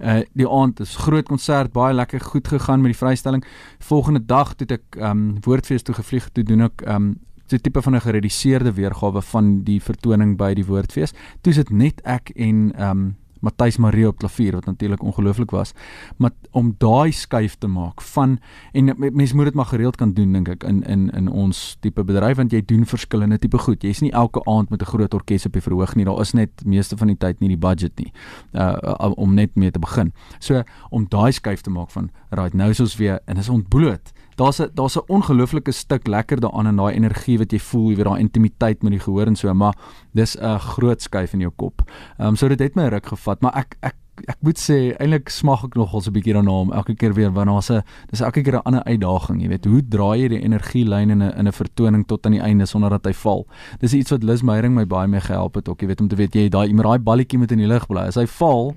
Uh 0.01 0.23
die 0.39 0.49
aand 0.49 0.81
is 0.81 0.97
groot 0.97 1.29
konsert 1.29 1.73
baie 1.73 1.95
lekker 1.95 2.21
goed 2.21 2.49
gegaan 2.49 2.83
met 2.83 2.95
die 2.95 2.99
vrystelling. 2.99 3.45
Volgende 3.79 4.25
dag 4.25 4.55
het 4.59 4.73
ek 4.73 4.97
ehm 4.97 5.11
um, 5.11 5.41
woordfees 5.45 5.83
toe 5.83 5.95
gevlieg 5.95 6.31
toe 6.33 6.45
doen 6.45 6.69
ek 6.71 6.83
ehm 6.87 6.95
um, 6.95 7.17
so 7.49 7.57
tipe 7.57 7.83
van 7.83 7.95
'n 7.95 8.01
gereduseerde 8.01 8.73
weergawe 8.73 9.23
van 9.23 9.63
die 9.65 9.81
vertoning 9.81 10.37
by 10.37 10.55
die 10.55 10.67
woordfees. 10.67 11.13
Toe 11.41 11.53
sit 11.53 11.71
net 11.71 12.01
ek 12.05 12.31
en 12.37 12.73
ehm 12.75 12.91
um, 12.91 13.17
Matthys 13.40 13.76
Marie 13.76 14.06
op 14.08 14.19
klavier 14.19 14.52
wat 14.52 14.64
natuurlik 14.64 15.02
ongelooflik 15.02 15.50
was. 15.50 15.73
Maar 16.17 16.31
om 16.50 16.75
daai 16.79 17.12
skuif 17.12 17.55
te 17.58 17.67
maak 17.67 18.02
van 18.02 18.38
en 18.73 18.94
mense 18.99 19.37
moet 19.37 19.44
dit 19.44 19.55
maar 19.55 19.70
gereeld 19.73 19.96
kan 19.96 20.12
doen 20.12 20.32
dink 20.32 20.49
ek 20.49 20.64
in 20.64 20.82
in 20.82 21.11
in 21.11 21.29
ons 21.29 21.76
tipe 21.81 22.05
bedryf 22.05 22.37
want 22.37 22.52
jy 22.52 22.62
doen 22.64 22.87
verskillende 22.87 23.38
tipe 23.38 23.58
goed. 23.58 23.82
Jy's 23.82 24.00
nie 24.00 24.12
elke 24.12 24.44
aand 24.44 24.70
met 24.70 24.82
'n 24.82 24.90
groot 24.90 25.14
orkes 25.14 25.46
op 25.46 25.52
die 25.52 25.62
verhoog 25.62 25.94
nie. 25.94 26.05
Daar 26.05 26.20
is 26.20 26.32
net 26.32 26.50
meeste 26.64 26.96
van 26.96 27.06
die 27.06 27.17
tyd 27.17 27.40
nie 27.40 27.49
die 27.49 27.58
budget 27.58 27.99
nie. 27.99 28.12
Uh 28.52 29.11
om 29.17 29.35
net 29.35 29.55
mee 29.56 29.70
te 29.70 29.79
begin. 29.79 30.12
So 30.38 30.62
om 30.90 31.06
daai 31.08 31.32
skuif 31.32 31.61
te 31.61 31.70
maak 31.70 31.90
van 31.90 32.11
right 32.31 32.55
nou 32.55 32.70
is 32.70 32.81
ons 32.81 32.96
weer 32.96 33.20
en 33.25 33.37
is 33.37 33.49
ontbloot 33.49 34.12
daar's 34.38 34.61
'n 34.61 34.70
daar's 34.75 34.96
'n 34.96 35.06
ongelooflike 35.06 35.73
stuk 35.73 36.06
lekker 36.06 36.40
daaraan 36.40 36.67
in 36.67 36.76
daai 36.76 36.94
energie 36.94 37.38
wat 37.38 37.52
jy 37.52 37.58
voel, 37.58 37.90
jy 37.90 37.96
weet 37.96 38.06
daai 38.06 38.20
intimiteit 38.20 38.82
met 38.82 38.93
die 38.93 39.00
gehoor 39.00 39.26
en 39.26 39.37
so, 39.37 39.55
maar 39.55 39.75
dis 40.12 40.37
'n 40.37 40.58
groot 40.58 41.02
skuif 41.02 41.32
in 41.32 41.40
jou 41.40 41.52
kop. 41.56 41.82
Ehm 42.19 42.29
um, 42.29 42.37
so 42.37 42.49
dit 42.49 42.58
het 42.58 42.75
my 42.75 42.88
ruk 42.88 43.06
gevat, 43.06 43.40
maar 43.40 43.56
ek 43.56 43.76
ek 43.81 43.94
ek 44.26 44.38
moet 44.40 44.58
sê 44.58 44.96
eintlik 44.99 45.29
smag 45.29 45.64
ek 45.64 45.75
nogal 45.75 46.00
so 46.00 46.11
'n 46.11 46.14
bietjie 46.14 46.32
daarna 46.32 46.50
om 46.50 46.73
elke 46.73 46.94
keer 46.94 47.14
weer 47.14 47.31
wanneer 47.31 47.55
daar's 47.55 47.70
'n 47.70 47.82
dis 48.11 48.20
elke 48.20 48.43
keer 48.43 48.56
'n 48.56 48.64
ander 48.64 48.85
uitdaging, 48.85 49.43
jy 49.43 49.49
weet, 49.49 49.64
hoe 49.64 49.82
draai 49.88 50.20
jy 50.23 50.29
die 50.29 50.43
energielyn 50.43 51.11
in 51.11 51.23
'n 51.23 51.32
in 51.38 51.46
'n 51.46 51.52
vertoning 51.52 52.06
tot 52.06 52.26
aan 52.26 52.32
die 52.32 52.43
einde 52.43 52.67
sonder 52.67 52.90
dat 52.90 53.05
hy 53.05 53.12
val. 53.12 53.46
Dis 53.81 53.94
iets 53.94 54.11
wat 54.11 54.23
Liz 54.23 54.43
Meyering 54.43 54.75
my 54.75 54.87
baie 54.87 55.08
mee 55.08 55.20
gehelp 55.20 55.55
het 55.55 55.69
ook, 55.69 55.81
jy 55.81 55.87
weet 55.87 56.00
om 56.00 56.08
te 56.08 56.17
weet 56.17 56.35
jy 56.35 56.49
daai 56.49 56.73
met 56.73 56.85
daai 56.85 56.99
balletjie 56.99 57.38
moet 57.38 57.52
in 57.52 57.58
die 57.58 57.67
lug 57.67 57.87
bly. 57.87 58.06
As 58.06 58.14
hy 58.14 58.26
val, 58.26 58.75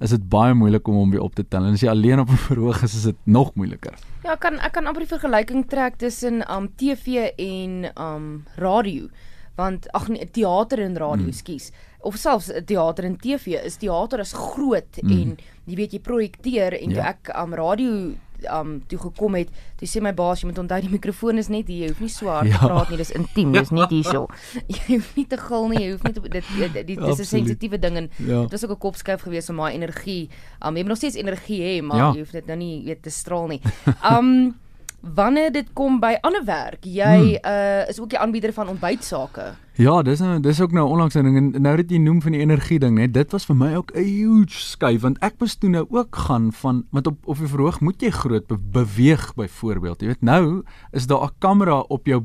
is 0.00 0.10
dit 0.10 0.28
baie 0.32 0.54
moeilik 0.56 0.88
om 0.88 0.94
hom 0.94 1.10
weer 1.12 1.24
op 1.24 1.34
te 1.34 1.44
tel. 1.44 1.64
En 1.64 1.76
as 1.76 1.82
jy 1.84 1.90
alleen 1.92 2.20
op 2.20 2.30
'n 2.30 2.44
verhoog 2.48 2.82
is, 2.82 2.94
is 2.94 3.02
dit 3.02 3.16
nog 3.24 3.54
moeiliker. 3.54 3.94
Ja, 4.24 4.34
kan 4.34 4.58
ek 4.58 4.72
kan 4.72 4.86
amper 4.86 5.06
die 5.06 5.14
vergelyking 5.16 5.68
trek 5.68 5.96
tussen 5.96 6.42
um 6.50 6.68
TV 6.76 7.30
en 7.36 7.92
um 7.96 8.44
radio 8.56 9.08
want 9.56 9.90
ag 9.92 10.08
nee 10.08 10.30
teater 10.30 10.80
en 10.80 10.96
radio 10.96 11.28
mm. 11.28 11.36
skus 11.36 11.70
of 12.00 12.16
selfs 12.16 12.50
teater 12.66 13.04
en 13.04 13.16
TV 13.16 13.60
is 13.60 13.76
teater 13.76 14.20
is 14.20 14.32
groot 14.32 15.02
mm. 15.02 15.10
en 15.10 15.36
jy 15.64 15.76
weet 15.76 15.92
jy 15.92 16.00
projekteer 16.00 16.76
en 16.80 16.96
ja. 16.96 17.12
ek 17.12 17.32
um 17.36 17.54
radio 17.54 18.14
um 18.48 18.80
toe 18.86 18.98
gekom 18.98 19.34
het, 19.34 19.50
toe 19.76 19.88
sê 19.88 20.02
my 20.04 20.12
baas 20.16 20.42
jy 20.42 20.50
moet 20.50 20.58
onthou 20.62 20.80
die 20.80 20.92
mikrofoon 20.92 21.38
is 21.38 21.48
net 21.48 21.68
hier, 21.68 21.84
jy 21.84 21.88
hoef 21.92 22.00
nie 22.00 22.12
so 22.12 22.30
hard 22.32 22.50
ja. 22.50 22.58
te 22.58 22.70
praat 22.70 22.90
nie, 22.90 23.00
dis 23.00 23.12
intiem, 23.16 23.52
dis 23.52 23.70
net 23.70 23.90
hierso. 23.96 24.26
Jy 24.76 24.96
hoef 24.96 25.10
nie 25.16 25.26
te 25.26 25.36
gil 25.40 25.68
nie, 25.68 25.82
jy 25.82 25.90
hoef 25.92 26.02
nie 26.06 26.14
te, 26.14 26.20
dit 26.20 26.50
dit 26.74 26.86
dis 26.94 27.20
'n 27.20 27.24
sensitiewe 27.24 27.78
ding 27.78 27.96
en 27.96 28.08
ja. 28.16 28.42
dit 28.46 28.52
was 28.56 28.64
ook 28.64 28.76
'n 28.76 28.82
kopskuif 28.86 29.22
geweest 29.26 29.50
om 29.50 29.56
my 29.56 29.72
energie. 29.72 30.30
Um 30.60 30.76
jy 30.76 30.82
moet 30.82 30.94
nog 30.94 31.02
steeds 31.02 31.16
energie 31.16 31.60
hê, 31.60 31.82
maar 31.82 31.98
ja. 31.98 32.10
jy 32.12 32.24
hoef 32.24 32.32
dit 32.32 32.46
nou 32.46 32.56
nie 32.56 32.84
weet 32.84 33.02
te 33.02 33.10
straal 33.10 33.46
nie. 33.46 33.60
Um 34.12 34.56
wanneer 35.00 35.52
dit 35.52 35.72
kom 35.72 36.00
by 36.00 36.16
ander 36.20 36.44
werk, 36.44 36.84
jy 36.84 37.38
hmm. 37.40 37.52
uh 37.52 37.88
is 37.88 38.00
ook 38.00 38.10
die 38.10 38.18
aanbieder 38.18 38.52
van 38.52 38.68
ontbytsake. 38.68 39.52
Ja, 39.80 40.02
dis 40.02 40.20
nou 40.20 40.40
dis 40.40 40.60
ook 40.60 40.72
nou 40.72 40.88
onlangs 40.88 41.14
'n 41.14 41.24
ding 41.24 41.36
en 41.36 41.62
nou 41.62 41.76
dat 41.76 41.90
jy 41.90 41.98
noem 41.98 42.22
van 42.22 42.32
die 42.32 42.40
energie 42.40 42.78
ding, 42.78 42.98
net 42.98 43.14
dit 43.14 43.32
was 43.32 43.44
vir 43.44 43.56
my 43.56 43.74
ook 43.74 43.90
'n 43.94 44.04
huge 44.04 44.60
skuif 44.60 45.00
want 45.00 45.18
ek 45.18 45.34
moes 45.38 45.54
toe 45.54 45.70
nou 45.70 45.86
ook 45.88 46.16
gaan 46.16 46.52
van 46.52 46.84
want 46.90 47.06
op 47.06 47.16
of 47.24 47.38
jy 47.38 47.46
verhoog 47.46 47.80
moet 47.80 48.02
jy 48.02 48.10
groot 48.10 48.46
be 48.46 48.58
beweeg 48.58 49.34
byvoorbeeld. 49.34 50.00
Jy 50.00 50.06
weet 50.06 50.22
nou 50.22 50.62
is 50.92 51.06
daar 51.06 51.24
'n 51.24 51.34
kamera 51.38 51.80
op 51.80 52.06
jou 52.06 52.22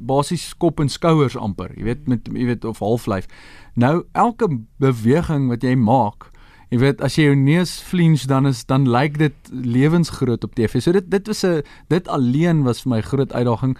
basies 0.00 0.54
kop 0.56 0.80
en 0.80 0.88
skouers 0.88 1.36
amper, 1.36 1.70
jy 1.76 1.82
weet 1.82 2.08
met 2.08 2.28
jy 2.32 2.44
weet 2.44 2.64
of 2.64 2.78
halflyf. 2.78 3.26
Nou 3.74 4.04
elke 4.12 4.48
beweging 4.78 5.48
wat 5.48 5.62
jy 5.62 5.74
maak 5.74 6.30
Jy 6.72 6.78
weet 6.80 7.02
as 7.04 7.18
jy 7.18 7.26
jou 7.26 7.34
neus 7.36 7.74
flinch 7.84 8.22
dan 8.30 8.48
is 8.48 8.62
dan 8.64 8.86
lyk 8.88 9.18
dit 9.20 9.50
lewensgroot 9.52 10.44
op 10.46 10.54
TV. 10.56 10.80
So 10.80 10.96
dit 10.96 11.10
dit 11.10 11.26
was 11.28 11.44
'n 11.44 11.60
dit 11.88 12.08
alleen 12.08 12.62
was 12.64 12.82
vir 12.82 12.90
my 12.90 13.00
groot 13.02 13.32
uitdaging. 13.32 13.76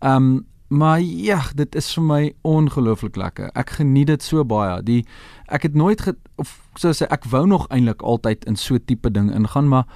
Um 0.00 0.46
maar 0.68 1.00
ja, 1.00 1.42
dit 1.54 1.74
is 1.74 1.94
vir 1.94 2.02
my 2.02 2.34
ongelooflik 2.42 3.16
lekker. 3.16 3.50
Ek 3.54 3.70
geniet 3.70 4.06
dit 4.06 4.22
so 4.22 4.44
baie. 4.44 4.82
Die 4.82 5.06
ek 5.46 5.62
het 5.62 5.74
nooit 5.74 6.00
ge, 6.00 6.14
of 6.36 6.60
so 6.76 6.92
sê 6.92 7.08
ek 7.08 7.24
wou 7.24 7.46
nog 7.46 7.66
eintlik 7.68 8.02
altyd 8.02 8.44
in 8.44 8.56
so 8.56 8.78
tipe 8.78 9.10
ding 9.10 9.34
ingaan, 9.34 9.68
maar 9.68 9.86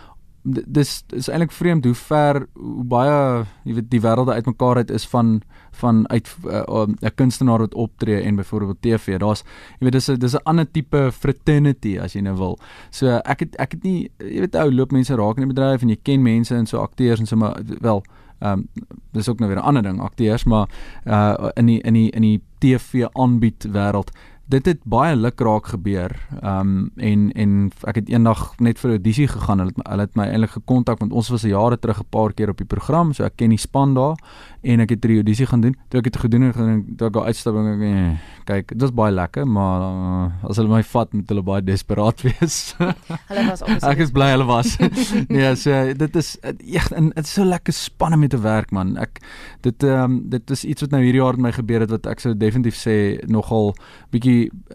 dis 0.42 1.04
is 1.14 1.28
eintlik 1.30 1.52
vreemd 1.54 1.84
hoe 1.86 1.94
ver 1.94 2.46
hoe 2.58 2.84
baie 2.84 3.18
jy 3.64 3.76
weet 3.76 3.90
die 3.92 4.00
wêrelde 4.02 4.34
uitmekaar 4.34 4.82
uit 4.82 4.90
is 4.90 5.06
van 5.06 5.40
van 5.78 6.02
uit 6.10 6.28
eh, 6.50 6.62
'n 6.66 6.96
uh, 7.00 7.10
kunstenaar 7.14 7.58
wat 7.58 7.74
optree 7.74 8.20
en 8.20 8.36
byvoorbeeld 8.36 8.82
TV. 8.82 9.18
Daar's 9.18 9.44
jy 9.78 9.86
weet 9.86 9.92
dis 9.92 10.08
'n 10.10 10.18
dis 10.18 10.34
'n 10.34 10.44
ander 10.44 10.70
tipe 10.70 11.10
fraternity 11.12 11.98
as 11.98 12.12
jy 12.12 12.20
nou 12.20 12.36
wil. 12.36 12.58
So 12.90 13.06
ek 13.06 13.40
het 13.40 13.56
ek 13.56 13.72
het 13.72 13.82
nie 13.82 14.10
jy 14.18 14.40
weet 14.40 14.56
ou 14.56 14.70
loop 14.72 14.92
mense 14.92 15.14
raak 15.14 15.36
in 15.38 15.48
die 15.48 15.54
bedryf 15.54 15.82
en 15.82 15.88
jy 15.88 15.98
ken 16.02 16.22
mense 16.22 16.54
en 16.54 16.66
so 16.66 16.78
akteurs 16.78 17.20
en 17.20 17.26
so 17.26 17.36
maar 17.36 17.56
wel 17.80 18.02
ehm 18.42 18.52
um, 18.52 18.68
dis 19.12 19.28
ook 19.28 19.38
nou 19.38 19.50
weer 19.50 19.60
'n 19.60 19.66
ander 19.66 19.82
ding 19.82 20.00
akteurs 20.00 20.44
maar 20.44 20.68
uh 21.06 21.50
in 21.54 21.66
die 21.66 21.80
in 21.80 21.94
die 21.94 22.10
in 22.10 22.22
die 22.22 22.40
TV 22.58 23.06
aanbied 23.12 23.66
wêreld 23.72 24.10
dit 24.50 24.66
het 24.66 24.80
baie 24.84 25.16
lukraak 25.16 25.66
gebeur. 25.66 26.12
Ehm 26.40 26.60
um, 26.60 26.90
en 26.96 27.32
en 27.32 27.70
ek 27.88 27.94
het 27.94 28.08
eendag 28.08 28.54
net 28.58 28.78
vir 28.78 28.90
'n 28.90 28.94
audisie 28.94 29.28
gegaan. 29.28 29.58
Hulle 29.58 29.72
het 29.74 29.86
hulle 29.88 30.02
het 30.02 30.16
my 30.16 30.26
eintlik 30.26 30.50
gekontak 30.50 30.98
want 30.98 31.12
ons 31.12 31.28
was 31.28 31.42
jare 31.42 31.78
terug 31.78 32.00
'n 32.00 32.10
paar 32.10 32.32
keer 32.32 32.48
op 32.48 32.56
die 32.56 32.66
program, 32.66 33.12
so 33.12 33.24
ek 33.24 33.36
ken 33.36 33.48
die 33.48 33.58
span 33.58 33.94
daar 33.94 34.16
en 34.62 34.80
ek 34.80 34.90
het 34.90 35.04
'n 35.04 35.14
audisie 35.14 35.46
gaan 35.46 35.60
doen. 35.60 35.76
Toe 35.88 35.98
ek 35.98 36.04
dit 36.04 36.16
gedoen 36.16 36.42
het, 36.42 36.54
toe 36.96 37.08
ek 37.08 37.16
'n 37.16 37.26
uitstaping 37.26 37.66
ek 37.72 37.78
nee, 37.78 38.18
kyk, 38.44 38.68
dit 38.68 38.80
was 38.80 38.92
baie 38.92 39.12
lekker, 39.12 39.46
maar 39.46 39.80
uh, 39.80 40.48
as 40.48 40.56
hulle 40.56 40.68
my 40.68 40.82
vat 40.82 41.12
met 41.12 41.28
hulle 41.28 41.42
baie 41.42 41.62
desperaat 41.62 42.22
wees. 42.26 42.74
hulle 42.78 43.46
was 43.48 43.62
ook 43.62 43.82
Ek 43.82 43.98
is 43.98 44.10
bly 44.10 44.30
hulle 44.30 44.44
was. 44.44 44.76
nee, 45.28 45.54
so 45.54 45.94
dit 45.94 46.16
is 46.16 46.38
echt 46.72 46.92
en 46.92 47.08
dit 47.08 47.24
is 47.24 47.32
so 47.32 47.44
lekker 47.44 47.72
spanne 47.72 48.16
met 48.16 48.30
te 48.30 48.40
werk 48.40 48.70
man. 48.70 48.96
Ek 48.96 49.20
dit 49.60 49.82
ehm 49.82 50.04
um, 50.04 50.28
dit 50.30 50.50
is 50.50 50.64
iets 50.64 50.80
wat 50.80 50.90
nou 50.90 51.02
hierdie 51.02 51.22
jaar 51.22 51.36
met 51.36 51.42
my 51.42 51.52
gebeur 51.52 51.80
het 51.80 51.90
wat 51.90 52.06
ek 52.06 52.20
sou 52.20 52.34
definitief 52.36 52.76
sê 52.76 52.96
nogal 53.26 53.74
bietjie 54.10 54.31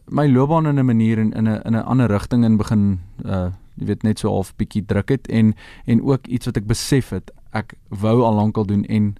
my 0.09 0.27
loopbaan 0.27 0.67
in 0.67 0.79
'n 0.79 0.85
manier 0.85 1.17
in 1.19 1.31
'n 1.35 1.47
in 1.47 1.75
'n 1.75 1.85
ander 1.85 2.07
rigting 2.07 2.43
in 2.43 2.57
begin 2.57 2.99
uh 3.25 3.49
jy 3.77 3.85
weet 3.85 4.03
net 4.03 4.19
so 4.19 4.29
half 4.33 4.55
bietjie 4.57 4.85
druk 4.85 5.09
het 5.09 5.27
en 5.27 5.53
en 5.85 6.01
ook 6.01 6.27
iets 6.27 6.45
wat 6.45 6.57
ek 6.57 6.67
besef 6.67 7.09
het 7.09 7.31
ek 7.53 7.73
wou 7.89 8.21
al 8.23 8.33
lankal 8.33 8.65
doen 8.65 8.85
en 8.85 9.15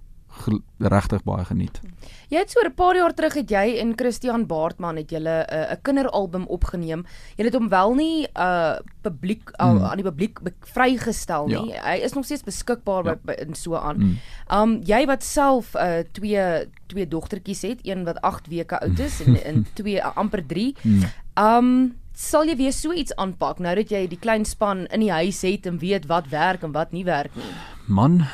regtig 0.78 1.22
baie 1.26 1.44
geniet. 1.44 1.80
Jy 2.28 2.38
het 2.38 2.50
so 2.50 2.60
'n 2.60 2.74
paar 2.74 2.96
jaar 2.96 3.14
terug 3.14 3.34
het 3.34 3.50
jy 3.50 3.78
en 3.80 3.92
Christian 3.96 4.46
Baartman 4.46 4.96
het 4.96 5.10
julle 5.10 5.46
uh, 5.52 5.72
'n 5.72 5.82
kinderalbum 5.82 6.46
opgeneem. 6.46 7.04
Jy 7.36 7.44
het 7.44 7.54
hom 7.54 7.68
wel 7.68 7.94
nie 7.94 8.28
uh 8.36 8.76
publiek 9.02 9.50
uh, 9.60 9.72
mm. 9.72 9.82
aan 9.82 9.96
die 9.96 10.04
publiek 10.04 10.38
vrygestel 10.62 11.46
nie. 11.46 11.72
Ja. 11.72 11.82
Hy 11.82 12.02
is 12.04 12.12
nog 12.12 12.24
steeds 12.24 12.44
beskikbaar 12.44 13.04
ja. 13.04 13.14
by, 13.14 13.32
by 13.32 13.32
in 13.46 13.54
so 13.54 13.74
aan. 13.74 13.96
Mm. 13.96 14.18
Um 14.52 14.80
jy 14.84 15.06
wat 15.06 15.24
self 15.24 15.74
uh 15.74 16.04
twee 16.12 16.68
twee 16.86 17.08
dogtertjies 17.08 17.62
het, 17.62 17.80
een 17.82 18.04
wat 18.04 18.20
8 18.20 18.46
weke 18.48 18.80
oud 18.80 18.98
is 18.98 19.20
en 19.24 19.44
en 19.44 19.66
twee 19.80 19.96
uh, 19.96 20.16
amper 20.16 20.46
3. 20.46 20.76
Mm. 20.82 21.02
Um 21.36 21.96
sal 22.18 22.48
jy 22.50 22.56
weer 22.58 22.72
so 22.74 22.92
iets 22.92 23.14
aanpak 23.14 23.60
nou 23.62 23.74
dat 23.78 23.92
jy 23.94 24.06
die 24.10 24.18
klein 24.18 24.44
span 24.44 24.86
in 24.90 25.00
die 25.00 25.12
huis 25.12 25.38
het 25.46 25.66
en 25.70 25.78
weet 25.78 26.08
wat 26.10 26.28
werk 26.28 26.62
en 26.66 26.72
wat 26.74 26.90
nie 26.92 27.04
werk 27.06 27.34
nie? 27.38 27.52
Man, 27.86 28.24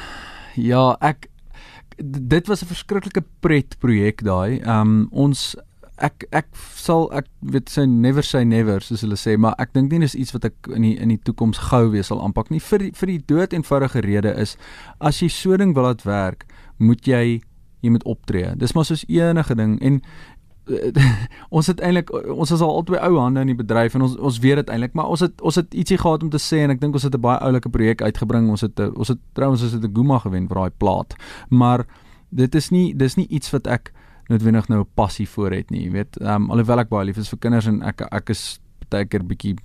ja, 0.56 0.96
ek 1.04 1.28
dit 1.98 2.46
was 2.46 2.62
'n 2.62 2.66
verskriklike 2.66 3.24
pret 3.40 3.78
projek 3.78 4.22
daai. 4.22 4.60
Ehm 4.60 4.80
um, 4.80 5.08
ons 5.12 5.56
ek 6.02 6.26
ek 6.34 6.48
sal 6.74 7.06
ek 7.14 7.28
weet 7.40 7.70
sy 7.70 7.84
never 7.86 8.22
say 8.22 8.44
never 8.44 8.82
soos 8.82 9.04
hulle 9.06 9.18
sê, 9.18 9.36
maar 9.38 9.54
ek 9.62 9.72
dink 9.76 9.92
nie 9.92 10.02
dis 10.02 10.16
iets 10.18 10.34
wat 10.34 10.44
ek 10.44 10.70
in 10.74 10.82
die 10.82 10.96
in 10.98 11.08
die 11.08 11.20
toekoms 11.22 11.58
gou 11.70 11.90
weer 11.92 12.06
sal 12.06 12.22
aanpak 12.22 12.50
nie. 12.50 12.60
Vir 12.60 12.78
die, 12.78 12.92
vir 12.92 13.06
die 13.06 13.22
dood 13.26 13.52
eenvoudige 13.52 14.02
rede 14.02 14.34
is 14.34 14.56
as 15.00 15.22
jy 15.22 15.28
so 15.28 15.56
ding 15.56 15.74
wil 15.74 15.86
laat 15.86 16.02
werk, 16.04 16.46
moet 16.78 17.06
jy 17.06 17.40
jy 17.84 17.92
moet 17.92 18.06
optree. 18.08 18.54
Dis 18.56 18.72
maar 18.74 18.86
soos 18.88 19.04
enige 19.12 19.54
ding 19.54 19.76
en 19.84 20.00
ons 21.56 21.66
het 21.66 21.80
eintlik 21.80 22.10
ons 22.12 22.50
is 22.50 22.60
al 22.60 22.72
albei 22.72 23.00
ou 23.04 23.18
hande 23.18 23.42
in 23.44 23.52
die 23.52 23.58
bedryf 23.58 23.94
en 23.94 24.06
ons 24.06 24.16
ons 24.16 24.38
weet 24.40 24.62
dit 24.62 24.72
eintlik 24.72 24.94
maar 24.96 25.10
ons 25.12 25.20
het 25.20 25.42
ons 25.44 25.58
het 25.60 25.74
ietsie 25.74 25.98
gehad 26.00 26.22
om 26.22 26.30
te 26.32 26.40
sê 26.40 26.62
en 26.64 26.72
ek 26.74 26.80
dink 26.80 26.96
ons 26.96 27.04
het 27.04 27.14
'n 27.14 27.20
baie 27.20 27.38
oulike 27.38 27.68
projek 27.68 28.02
uitgebring. 28.02 28.48
Ons 28.48 28.64
het 28.66 28.80
ons 28.80 29.08
het 29.08 29.20
trouens 29.34 29.62
ons 29.62 29.72
het 29.72 29.84
'n 29.84 29.94
Guma 29.94 30.18
gewen 30.18 30.48
vir 30.48 30.56
daai 30.56 30.72
plaat 30.78 31.14
maar 31.48 31.86
dit 32.30 32.54
is 32.54 32.70
nie 32.70 32.94
dis 32.96 33.16
nie 33.16 33.28
iets 33.28 33.50
wat 33.50 33.66
ek 33.66 33.92
noodwendig 34.28 34.68
nou 34.68 34.80
'n 34.80 34.94
passie 34.94 35.26
vir 35.26 35.52
het 35.52 35.70
nie 35.70 35.84
jy 35.84 35.90
weet. 35.90 36.20
Um, 36.20 36.50
alhoewel 36.50 36.78
ek 36.78 36.88
baie 36.88 37.04
lief 37.04 37.16
is 37.16 37.28
vir 37.28 37.38
kinders 37.38 37.66
en 37.66 37.82
ek 37.82 38.00
ek 38.10 38.30
is 38.30 38.60
baie 38.90 39.04
keer 39.04 39.24
bietjie 39.24 39.56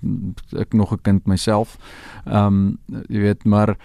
ek 0.58 0.74
nog 0.74 0.92
'n 0.92 1.02
kind 1.02 1.26
myself 1.26 1.78
ehm 2.26 2.46
um, 2.46 2.78
jy 3.08 3.20
weet 3.20 3.44
maar 3.44 3.76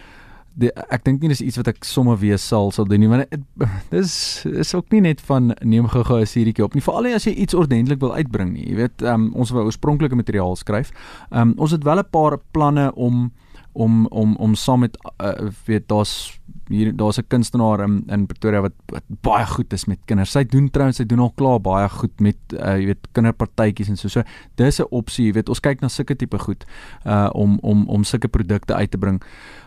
die, 0.59 0.71
ek 0.89 1.03
dink 1.05 1.21
nie 1.21 1.31
dis 1.31 1.43
iets 1.43 1.59
wat 1.59 1.69
ek 1.71 1.85
sommer 1.87 2.17
weer 2.19 2.39
sal 2.41 2.71
sal 2.75 2.87
doen 2.89 3.03
nie 3.03 3.09
want 3.11 3.29
dit 3.29 3.69
dis 3.95 4.13
is 4.45 4.73
ook 4.77 4.91
nie 4.95 5.03
net 5.07 5.23
van 5.27 5.53
neem 5.61 5.87
gou-gou 5.91 6.21
'n 6.21 6.29
serieetjie 6.29 6.65
op 6.65 6.75
nie 6.75 6.83
veral 6.85 7.11
as 7.13 7.27
jy 7.27 7.35
iets 7.35 7.53
ordentlik 7.53 7.99
wil 7.99 8.15
uitbring 8.15 8.53
nie. 8.53 8.69
Jy 8.69 8.75
weet 8.75 9.01
um, 9.01 9.31
ons 9.35 9.51
wou 9.51 9.65
oorspronklike 9.65 10.15
materiaal 10.15 10.55
skryf. 10.55 10.91
Um, 11.31 11.53
ons 11.57 11.71
het 11.71 11.83
wel 11.83 11.99
'n 11.99 12.09
paar 12.09 12.39
planne 12.51 12.91
om 12.95 13.31
om 13.73 14.07
om 14.07 14.35
om 14.35 14.55
saam 14.55 14.79
met 14.79 14.97
uh, 15.21 15.51
weet 15.65 15.87
daar's 15.87 16.39
hier 16.69 16.91
daar's 16.95 17.17
'n 17.17 17.27
kunstenaar 17.27 17.83
in 17.83 18.03
in 18.07 18.25
Pretoria 18.25 18.61
wat, 18.61 18.73
wat 18.85 19.03
baie 19.21 19.45
goed 19.45 19.73
is 19.73 19.85
met 19.85 19.99
kinders. 20.05 20.31
Sy 20.31 20.43
doen 20.43 20.69
trouens, 20.69 20.95
sy 20.95 21.05
doen 21.05 21.19
al 21.19 21.33
klaar 21.35 21.59
baie 21.61 21.89
goed 21.89 22.19
met 22.19 22.37
uh, 22.53 22.77
jy 22.77 22.85
weet 22.85 23.07
kinderpartytjies 23.11 23.89
en 23.89 23.97
so. 23.97 24.07
So 24.07 24.23
dis 24.55 24.79
'n 24.79 24.87
opsie, 24.89 25.25
jy 25.25 25.33
weet, 25.33 25.49
ons 25.49 25.59
kyk 25.59 25.81
na 25.81 25.87
sulke 25.87 26.15
tipe 26.15 26.39
goed 26.39 26.65
uh 27.05 27.29
om 27.33 27.59
om 27.61 27.87
om 27.87 28.03
sulke 28.03 28.27
produkte 28.27 28.73
uit 28.73 28.91
te 28.91 28.97
bring. 28.97 29.21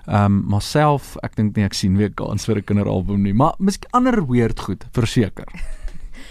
Ehm 0.07 0.25
um, 0.25 0.45
maar 0.49 0.63
self, 0.63 1.17
ek 1.23 1.37
dink 1.37 1.57
nie 1.57 1.65
ek 1.65 1.75
sien 1.75 1.97
weer 1.97 2.11
kans 2.11 2.45
vir 2.45 2.57
'n 2.57 2.65
kinderalbum 2.65 3.23
nie, 3.23 3.35
maar 3.35 3.55
miskien 3.59 3.91
ander 3.93 4.27
weird 4.27 4.61
goed, 4.61 4.87
verseker. 4.93 5.47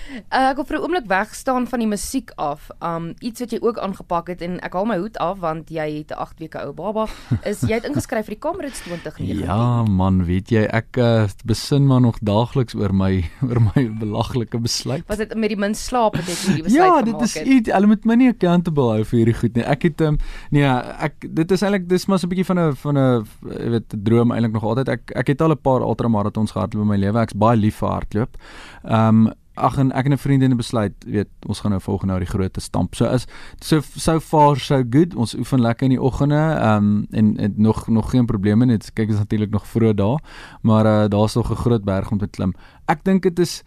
Uh, 0.08 0.52
ek 0.52 0.60
wil 0.60 0.66
vir 0.68 0.78
'n 0.78 0.84
oomblik 0.84 1.08
wegstaan 1.08 1.68
van 1.68 1.80
die 1.80 1.88
musiek 1.88 2.32
af. 2.36 2.70
Um 2.80 3.14
iets 3.20 3.40
wat 3.40 3.52
jy 3.52 3.60
ook 3.62 3.78
aangepak 3.78 4.28
het 4.28 4.42
en 4.42 4.60
ek 4.64 4.74
haal 4.74 4.86
my 4.86 4.98
hoed 4.98 5.18
af 5.18 5.40
want 5.40 5.70
jy 5.70 5.88
het 5.98 6.12
'n 6.12 6.20
8 6.20 6.40
weke 6.40 6.60
ou 6.64 6.74
baba. 6.74 7.08
Is 7.44 7.62
jy 7.62 7.76
het 7.76 7.86
ingeskryf 7.86 8.26
vir 8.26 8.36
die 8.36 8.40
Kamerits 8.40 8.82
2019? 8.82 9.44
Ja 9.44 9.84
man, 9.84 10.26
weet 10.26 10.50
jy, 10.50 10.64
ek 10.64 10.98
uh, 10.98 11.28
besin 11.46 11.88
maar 11.88 12.02
nog 12.02 12.20
daagliks 12.22 12.76
oor 12.76 12.94
my 12.94 13.24
oor 13.48 13.60
my 13.60 13.90
belaglike 14.00 14.60
besluit. 14.60 15.04
Was 15.08 15.18
dit 15.18 15.36
met 15.36 15.50
die 15.50 15.60
min 15.60 15.76
slaap 15.76 16.16
het 16.16 16.28
ek 16.28 16.38
hierdie 16.38 16.64
besluit 16.64 16.86
ja, 16.86 17.00
gemaak? 17.00 17.06
Ja, 17.06 17.12
dit 17.12 17.22
is 17.22 17.58
iets. 17.58 17.72
Hulle 17.72 17.88
moet 17.88 18.06
my 18.06 18.16
nie 18.16 18.30
accountable 18.30 18.92
hou 18.92 19.04
vir 19.04 19.18
hierdie 19.20 19.40
goed 19.40 19.56
nie. 19.56 19.64
Ek 19.64 19.84
het 19.84 20.02
um, 20.02 20.18
nee, 20.52 20.68
ek 20.68 21.28
dit 21.28 21.52
is 21.52 21.62
eintlik 21.62 21.90
dis 21.90 22.08
maar 22.08 22.20
so 22.20 22.28
'n 22.28 22.30
bietjie 22.30 22.48
van 22.48 22.60
'n 22.60 22.76
van 22.76 22.98
'n 22.98 23.26
jy 23.52 23.70
weet 23.70 23.98
droom 24.04 24.32
eintlik 24.32 24.54
nog 24.54 24.64
altyd. 24.64 24.90
Ek 24.90 25.12
ek 25.16 25.28
het 25.28 25.42
al 25.42 25.52
'n 25.52 25.62
paar 25.62 25.82
ultramarathons 25.82 26.52
gehardloop 26.52 26.84
in 26.84 26.88
my 26.88 26.98
lewe. 26.98 27.20
Ek's 27.20 27.34
baie 27.36 27.58
lief 27.58 27.76
vir 27.84 27.90
hardloop. 27.90 28.38
Um 28.84 29.34
ag 29.58 29.78
en 29.82 29.92
ek 29.92 30.06
en 30.06 30.14
'n 30.14 30.18
vriendin 30.18 30.50
het 30.50 30.58
besluit, 30.58 30.94
weet, 31.06 31.28
ons 31.48 31.60
gaan 31.60 31.72
nou 31.72 31.82
volgende 31.82 32.14
nou 32.14 32.20
die 32.20 32.30
groot 32.30 32.58
stamp. 32.62 32.96
So 32.96 33.06
is 33.06 33.26
so 33.60 33.82
so 33.82 34.20
far 34.20 34.58
so 34.58 34.84
good. 34.90 35.16
Ons 35.16 35.36
oefen 35.36 35.62
lekker 35.62 35.84
in 35.84 35.96
die 35.96 36.02
oggende. 36.02 36.36
Ehm 36.36 36.76
um, 36.78 37.08
en, 37.12 37.38
en 37.38 37.54
nog 37.56 37.88
nog 37.88 38.10
geen 38.10 38.26
probleme 38.26 38.66
net. 38.66 38.94
Kyk, 38.94 39.10
is 39.10 39.18
natuurlik 39.18 39.50
nog 39.50 39.68
vroeg 39.68 39.94
daar, 39.94 40.24
maar 40.62 40.86
uh, 40.86 41.10
daar's 41.10 41.36
nog 41.36 41.52
'n 41.52 41.56
groot 41.56 41.84
berg 41.84 42.12
om 42.12 42.18
te 42.18 42.28
klim. 42.28 42.54
Ek 42.86 43.04
dink 43.04 43.24
dit 43.24 43.40
is 43.40 43.64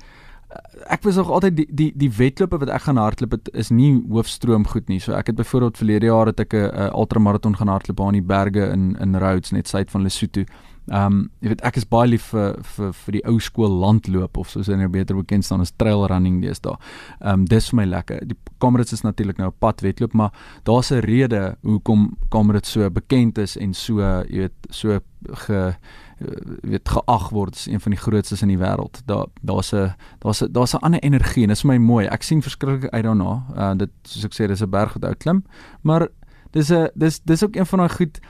uh, 0.51 0.93
ek 0.93 1.03
was 1.03 1.15
nog 1.15 1.31
altyd 1.31 1.57
die 1.57 1.67
die 1.71 1.93
die 1.97 2.11
wedlope 2.17 2.59
wat 2.59 2.69
ek 2.69 2.83
gaan 2.83 2.97
hardloop 2.97 3.31
het 3.31 3.51
is 3.53 3.71
nie 3.71 4.05
hoofstroom 4.09 4.67
goed 4.67 4.89
nie. 4.89 5.01
So 5.01 5.13
ek 5.13 5.27
het 5.27 5.37
byvoorbeeld 5.37 5.77
verlede 5.77 6.07
jaar 6.07 6.27
het 6.27 6.41
ek 6.41 6.55
'n 6.55 6.91
ultramaraton 6.95 7.57
gaan 7.57 7.69
hardloop 7.69 8.01
aan 8.01 8.13
die 8.13 8.23
berge 8.23 8.71
in 8.73 8.97
in 9.01 9.17
Rhodes 9.17 9.51
net 9.51 9.69
suid 9.69 9.91
van 9.91 10.03
Lesotho. 10.03 10.45
Ehm 10.91 11.07
um, 11.07 11.19
jy 11.39 11.53
weet 11.53 11.61
ek 11.63 11.77
is 11.79 11.87
baie 11.87 12.09
lief 12.09 12.33
vir 12.33 12.57
vir 12.75 12.95
vir 13.05 13.13
die 13.15 13.23
ou 13.31 13.37
skool 13.39 13.77
landloop 13.83 14.39
of 14.41 14.49
soos 14.51 14.67
hy 14.67 14.79
nou 14.81 14.89
beter 14.91 15.15
bekend 15.15 15.47
staan 15.47 15.63
as 15.63 15.71
trail 15.79 16.03
running 16.11 16.41
daar. 16.43 16.81
Ehm 17.21 17.41
um, 17.41 17.45
dis 17.47 17.71
vir 17.71 17.77
my 17.77 17.85
lekker. 17.87 18.27
Die 18.27 18.37
Comrades 18.59 18.93
is 18.93 19.05
natuurlik 19.07 19.39
nou 19.39 19.51
'n 19.51 19.59
padwedloop, 19.59 20.13
maar 20.13 20.33
daar's 20.65 20.91
'n 20.91 21.01
rede 21.07 21.57
hoekom 21.63 22.17
Comrades 22.29 22.71
so 22.73 22.91
bekend 22.91 23.39
is 23.39 23.57
en 23.57 23.75
so 23.75 24.01
jy 24.01 24.39
weet 24.51 24.59
so 24.71 24.99
ge 25.47 25.77
weet 26.63 26.89
geag 26.89 27.31
word 27.31 27.55
as 27.55 27.67
een 27.67 27.81
van 27.81 27.93
die 27.93 28.01
grootstes 28.01 28.43
in 28.43 28.49
die 28.49 28.59
wêreld. 28.59 29.03
Daar 29.07 29.27
daar's 29.43 29.73
'n 29.73 29.95
daar's 30.19 30.43
'n 30.43 30.53
daar's 30.53 30.75
'n 30.75 30.83
ander 30.83 31.01
energie 31.01 31.43
en 31.43 31.49
dit 31.49 31.57
is 31.57 31.65
my 31.65 31.77
mooi. 31.77 32.07
Ek 32.07 32.23
sien 32.23 32.43
verskriklik 32.43 32.91
uit 32.91 33.05
daarna. 33.05 33.45
Uh 33.57 33.75
dit 33.77 33.91
soos 34.03 34.25
ek 34.25 34.35
sê 34.35 34.47
dis 34.47 34.63
'n 34.63 34.71
berg 34.71 34.93
wat 34.93 35.05
ou 35.05 35.15
klim, 35.15 35.45
maar 35.83 36.09
dis 36.51 36.71
'n 36.71 36.89
dis 36.95 37.21
dis 37.21 37.45
ook 37.45 37.57
een 37.57 37.67
van 37.67 37.79
daai 37.79 37.91
goed 37.91 38.21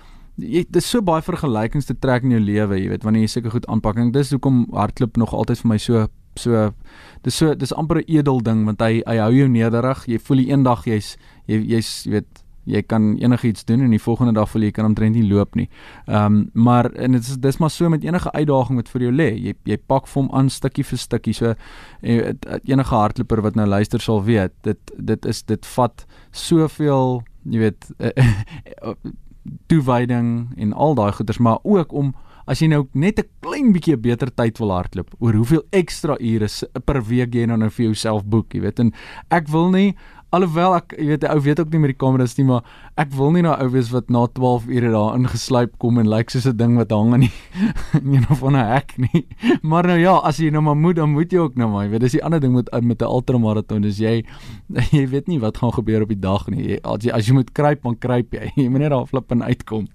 jy 0.41 0.65
dis 0.69 0.91
so 0.91 1.03
baie 1.03 1.23
vergelykings 1.23 1.87
te 1.89 1.95
trek 1.95 2.25
in 2.27 2.35
jou 2.37 2.41
lewe, 2.43 2.79
jy 2.81 2.91
weet, 2.93 3.05
wanneer 3.07 3.27
jy 3.27 3.35
sulke 3.35 3.55
goed 3.55 3.67
aanpak. 3.69 4.01
En 4.01 4.13
dis 4.13 4.33
hoekom 4.35 4.67
hardloop 4.77 5.17
nog 5.21 5.35
altyd 5.35 5.63
vir 5.63 5.69
my 5.69 5.79
so 5.79 6.07
so 6.39 6.71
dis 7.25 7.37
so 7.37 7.55
dis 7.55 7.73
amper 7.75 7.99
'n 8.01 8.05
edel 8.09 8.41
ding 8.41 8.65
want 8.65 8.81
hy 8.81 9.03
hy 9.07 9.17
hou 9.19 9.33
jou 9.33 9.49
nederig. 9.49 10.07
Jy 10.07 10.19
voel 10.19 10.39
eendag 10.39 10.85
jy's 10.87 11.17
jy 11.47 11.59
jy's 11.77 12.05
jy 12.07 12.13
weet 12.13 12.45
jy 12.67 12.83
kan 12.83 13.17
enigiets 13.19 13.65
doen 13.65 13.81
en 13.81 13.91
die 13.91 14.03
volgende 14.03 14.33
dag 14.33 14.49
voel 14.51 14.63
jy 14.63 14.71
kan 14.71 14.85
omtrent 14.85 15.17
nie 15.17 15.27
loop 15.27 15.55
nie. 15.55 15.69
Ehm 16.07 16.25
um, 16.25 16.51
maar 16.55 16.91
en 16.93 17.13
dit 17.13 17.23
is 17.23 17.37
dis 17.37 17.59
maar 17.59 17.71
so 17.71 17.89
met 17.89 18.05
enige 18.05 18.33
uitdaging 18.33 18.77
wat 18.77 18.89
vir 18.89 19.03
jou 19.03 19.13
lê. 19.13 19.31
Jy 19.35 19.55
jy 19.65 19.77
pak 19.77 20.07
vir 20.07 20.23
hom 20.23 20.31
aan 20.33 20.51
stukkie 20.51 20.85
vir 20.85 20.99
stukkie. 20.99 21.35
So 21.35 21.55
eh, 22.03 22.33
enige 22.65 22.95
hardloper 22.95 23.43
wat 23.43 23.57
nou 23.57 23.67
luister 23.67 24.01
sal 24.01 24.25
weet, 24.25 24.53
dit 24.63 24.79
dit 24.97 25.27
is 25.27 25.43
dit 25.43 25.67
vat 25.67 26.07
soveel, 26.31 27.23
jy 27.45 27.59
weet 27.59 27.91
toewyding 29.69 30.51
en 30.57 30.73
al 30.73 30.95
daai 30.95 31.13
goeders, 31.13 31.39
maar 31.39 31.59
ook 31.63 31.93
om 31.93 32.15
as 32.51 32.61
jy 32.63 32.69
nou 32.69 32.87
net 32.93 33.19
'n 33.19 33.29
klein 33.41 33.73
bietjie 33.73 33.97
beter 33.97 34.31
tyd 34.35 34.59
wil 34.59 34.73
hardloop, 34.73 35.15
oor 35.21 35.35
hoeveel 35.35 35.63
ekstra 35.71 36.17
ure 36.21 36.49
per 36.85 37.03
week 37.03 37.35
jy 37.35 37.47
nou 37.47 37.57
nou 37.57 37.71
vir 37.71 37.87
jouself 37.87 38.25
boek, 38.25 38.55
jy 38.55 38.61
weet. 38.61 38.81
En 38.81 38.93
ek 39.31 39.49
wil 39.49 39.71
nie 39.71 39.95
alhoewel 40.31 40.77
ek 40.77 40.95
jy 40.99 41.07
weet 41.13 41.25
ou 41.27 41.41
weet 41.43 41.61
ook 41.61 41.71
nie 41.73 41.81
met 41.83 41.91
die 41.93 41.99
kameras 41.99 42.37
nie 42.39 42.47
maar 42.47 42.63
ek 43.01 43.11
wil 43.19 43.33
nie 43.35 43.43
na 43.43 43.57
ou 43.63 43.69
wees 43.73 43.89
wat 43.91 44.11
na 44.15 44.27
12 44.37 44.69
ure 44.71 44.93
daar 44.95 45.17
ingesluip 45.19 45.73
kom 45.83 45.99
en 45.99 46.07
lyk 46.11 46.29
like 46.29 46.35
soos 46.35 46.47
'n 46.47 46.57
ding 46.57 46.77
wat 46.79 46.93
hang 46.95 47.15
in 47.15 47.25
een 48.15 48.27
of 48.31 48.43
ander 48.43 48.67
hek 48.67 48.95
nie. 48.97 49.27
Maar 49.71 49.87
nou 49.91 49.99
ja 49.99 50.15
as 50.23 50.39
jy 50.39 50.51
nou 50.51 50.63
maar 50.63 50.77
moet 50.77 50.97
dan 50.97 51.11
moet 51.11 51.33
jy 51.33 51.39
ook 51.39 51.57
nou 51.57 51.69
maar 51.71 51.85
jy 51.85 51.91
weet 51.91 52.05
dis 52.07 52.17
die 52.19 52.25
ander 52.25 52.41
ding 52.41 52.55
met 52.55 52.69
met 52.83 53.03
'n 53.03 53.11
ultramaraton 53.11 53.83
dis 53.83 53.99
jy 53.99 54.25
jy 54.97 55.07
weet 55.09 55.27
nie 55.27 55.41
wat 55.41 55.59
gaan 55.59 55.73
gebeur 55.73 56.03
op 56.03 56.09
die 56.09 56.21
dag 56.21 56.47
nie. 56.49 56.79
As 56.85 57.03
jy 57.03 57.11
as 57.11 57.27
jy 57.27 57.35
moet 57.35 57.53
kruip 57.53 57.83
dan 57.83 57.99
kruip 57.99 58.33
jy. 58.33 58.53
Jy 58.57 58.69
moet 58.69 58.81
net 58.81 58.91
daar 58.91 59.07
flip 59.07 59.31
en 59.31 59.43
uitkom. 59.43 59.89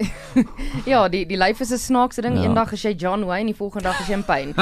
Ja 0.86 1.08
die 1.08 1.26
die 1.26 1.38
lyf 1.38 1.62
is 1.62 1.72
'n 1.72 1.78
snaakse 1.78 2.22
ding. 2.22 2.36
Ja. 2.36 2.44
eendag 2.44 2.74
as 2.74 2.82
jy 2.82 2.94
John 2.98 3.26
Wayne 3.26 3.46
die 3.46 3.56
volgende 3.56 3.88
dag 3.88 4.00
as 4.02 4.08
jy 4.08 4.14
in 4.14 4.24
pyn. 4.24 4.54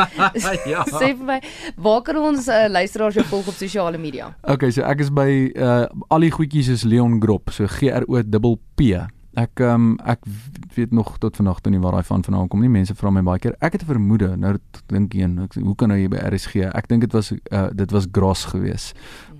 Ja. 0.65 0.83
Sê 0.85 1.15
vir 1.17 1.25
my 1.25 1.41
waar 1.77 2.01
kan 2.01 2.17
ons 2.17 2.47
uh, 2.47 2.67
luisteraars 2.69 3.15
jou 3.15 3.25
volg 3.25 3.47
op 3.47 3.53
sosiale 3.53 3.97
media? 3.97 4.35
Okay 4.43 4.71
so 4.71 4.83
ek 4.83 4.99
is 4.99 5.09
by 5.09 5.51
uh, 5.55 5.62
uh 5.63 5.87
al 6.13 6.25
die 6.25 6.31
goedjies 6.33 6.71
is 6.73 6.87
Leon 6.87 7.19
Grop, 7.23 7.51
so 7.53 7.67
G 7.67 7.91
R 7.91 8.05
O 8.07 8.21
dubbel 8.23 8.59
P. 8.75 8.95
Ek 9.33 9.63
um 9.65 9.95
ek 10.05 10.27
weet 10.75 10.91
nog 10.93 11.15
tot 11.17 11.37
vandag 11.39 11.61
toe 11.63 11.71
nie 11.73 11.81
waar 11.81 11.95
daai 11.97 12.05
van 12.05 12.23
vandaan 12.25 12.49
kom 12.51 12.61
nie. 12.61 12.69
Mense 12.69 12.93
vra 12.97 13.09
my 13.09 13.23
baie 13.25 13.41
keer. 13.41 13.55
Ek 13.59 13.73
het 13.73 13.81
'n 13.81 13.89
vermoede, 13.89 14.35
nou 14.37 14.57
dink 14.87 15.13
een, 15.13 15.39
ek, 15.39 15.55
hoe 15.55 15.75
kan 15.75 15.89
nou 15.89 15.97
jy 15.97 16.07
by 16.07 16.17
RSG? 16.17 16.69
Ek 16.69 16.87
dink 16.87 17.01
dit 17.01 17.13
was 17.13 17.31
uh 17.31 17.69
dit 17.73 17.91
was 17.91 18.07
Gros 18.11 18.45
gewees. 18.45 18.93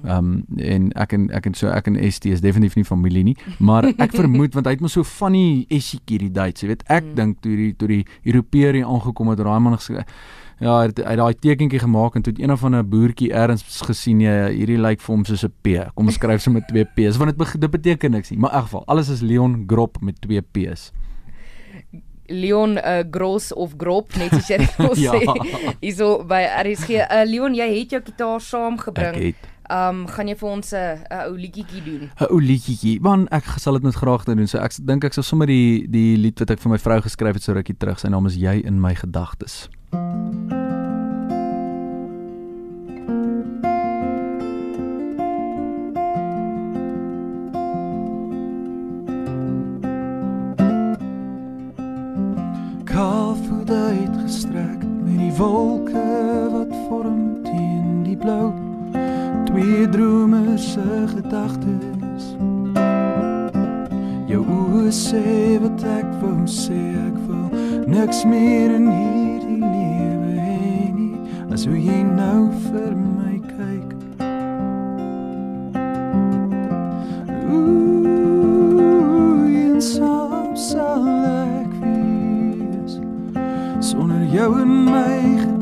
Um 0.04 0.46
en 0.58 0.92
ek 0.96 1.14
en 1.14 1.30
ek 1.30 1.46
en 1.46 1.54
so 1.54 1.68
ek 1.68 1.88
en 1.88 2.12
ST 2.12 2.26
is 2.26 2.42
definitief 2.42 2.76
nie 2.76 2.86
familie 2.86 3.24
nie, 3.24 3.38
maar 3.60 3.86
ek 3.86 4.12
vermoed 4.12 4.54
want 4.54 4.66
hy 4.66 4.72
het 4.74 4.82
mos 4.82 4.94
so 4.94 5.04
van 5.04 5.32
die 5.34 5.66
Essiekie 5.70 6.20
die 6.20 6.32
Duits, 6.32 6.62
jy 6.62 6.68
weet. 6.68 6.84
Ek 6.88 7.04
mm. 7.04 7.16
dink 7.16 7.42
toe 7.42 7.56
die 7.56 7.74
toe 7.76 7.88
die 7.88 8.06
Europeërs 8.24 8.76
hier 8.76 8.88
aangekom 8.88 9.30
het, 9.30 9.40
raai 9.40 9.60
man 9.60 9.78
gesê 9.78 10.04
Ja, 10.60 10.78
hy 10.80 10.86
het, 10.88 10.98
het 10.98 11.18
daai 11.18 11.34
tekentjie 11.34 11.80
gemaak 11.80 12.16
en 12.16 12.22
toe 12.22 12.34
het 12.34 12.42
een 12.42 12.52
of 12.52 12.64
ander 12.64 12.84
boertjie 12.88 13.32
ergens 13.34 13.82
gesien 13.82 14.22
jy 14.22 14.54
hierdie 14.54 14.78
lyk 14.78 15.02
vir 15.02 15.16
hom 15.16 15.26
soos 15.26 15.44
'n 15.44 15.52
P. 15.62 15.68
Kom 15.96 16.06
ons 16.08 16.16
skryf 16.16 16.42
sommer 16.42 16.62
twee 16.68 16.86
P's 16.86 17.18
want 17.18 17.38
dit 17.38 17.62
dit 17.62 17.72
beteken 17.72 18.12
niks 18.12 18.30
nie. 18.32 18.40
Maar 18.40 18.52
in 18.52 18.56
elk 18.58 18.64
geval, 18.66 18.84
alles 18.88 19.10
is 19.10 19.22
Leon 19.22 19.64
Grop 19.68 19.98
met 20.02 20.22
twee 20.22 20.42
P's. 20.42 20.92
Leon 22.28 22.78
uh, 22.78 23.04
Gross 23.12 23.54
of 23.54 23.74
Grop 23.78 24.16
net 24.16 24.32
soos 24.32 24.48
jy 24.48 24.58
dit 24.58 24.78
wil 24.84 24.96
Ja. 24.98 25.12
sê. 25.12 25.76
Hierso 25.82 26.24
by 26.24 26.46
RSG. 26.64 26.90
Uh, 27.12 27.24
Leon, 27.28 27.54
jy 27.56 27.68
het 27.80 27.90
jou 27.98 28.02
gitaar 28.06 28.40
saamgebring. 28.42 29.16
Ek 29.16 29.36
het 29.36 29.50
um, 29.74 30.06
gaan 30.08 30.28
jy 30.32 30.36
vir 30.40 30.50
ons 30.50 30.72
'n 30.74 31.04
uh, 31.12 31.28
ou 31.28 31.36
liedjie 31.36 31.84
doen? 31.84 32.10
'n 32.16 32.30
ou 32.32 32.40
liedjie. 32.40 33.00
Man, 33.02 33.28
ek 33.32 33.44
sal 33.60 33.74
dit 33.74 33.84
met 33.84 33.96
graag 33.96 34.24
doen. 34.24 34.48
So 34.48 34.58
ek 34.60 34.72
dink 34.86 35.04
ek 35.04 35.14
sal 35.14 35.24
sommer 35.24 35.48
die 35.48 35.86
die 35.88 36.16
lied 36.18 36.40
wat 36.40 36.52
ek 36.52 36.60
vir 36.60 36.72
my 36.72 36.78
vrou 36.80 37.02
geskryf 37.02 37.34
het 37.34 37.44
so 37.44 37.54
rukkie 37.54 37.76
terug. 37.78 38.00
Sy 38.00 38.08
naam 38.08 38.26
is 38.26 38.36
Jy 38.40 38.62
in 38.66 38.80
my 38.80 38.96
gedagtes. 38.96 39.68
Kaalvoet 39.92 40.23
sê 66.54 66.78
ek 67.08 67.18
wil 67.26 67.50
niks 67.90 68.20
meer 68.30 68.70
in 68.78 68.86
hierdie 68.94 69.62
lewe 69.62 70.34
hê 70.38 70.94
nie. 70.94 71.18
As 71.54 71.66
hoe 71.66 71.80
jy 71.80 72.04
nou 72.06 72.52
vir 72.68 72.94
my 72.94 73.36
kyk. 73.50 73.90
Ooh, 77.50 78.78
eensaam 79.50 80.54
sal 80.70 81.10
ek 81.34 81.74
wees 81.82 82.94
sonder 83.90 84.24
jou 84.36 84.52
in 84.62 84.74
my 84.92 85.18
gedagtes 85.42 85.53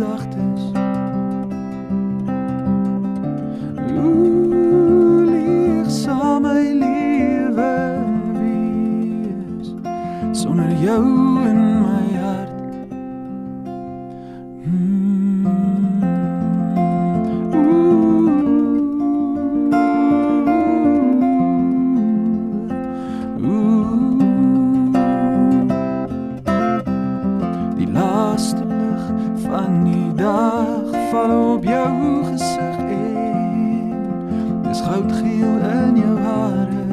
Die 27.82 27.92
laaste 27.92 28.66
lig 28.66 29.06
van 29.42 29.84
die 29.84 30.14
dag 30.14 30.92
val 31.10 31.32
op 31.54 31.64
jou 31.66 32.24
gesig 32.28 32.78
en 32.78 33.96
dis 34.68 34.82
goudgeel 34.86 35.56
in 35.70 35.98
jou 35.98 36.18
hare. 36.28 36.84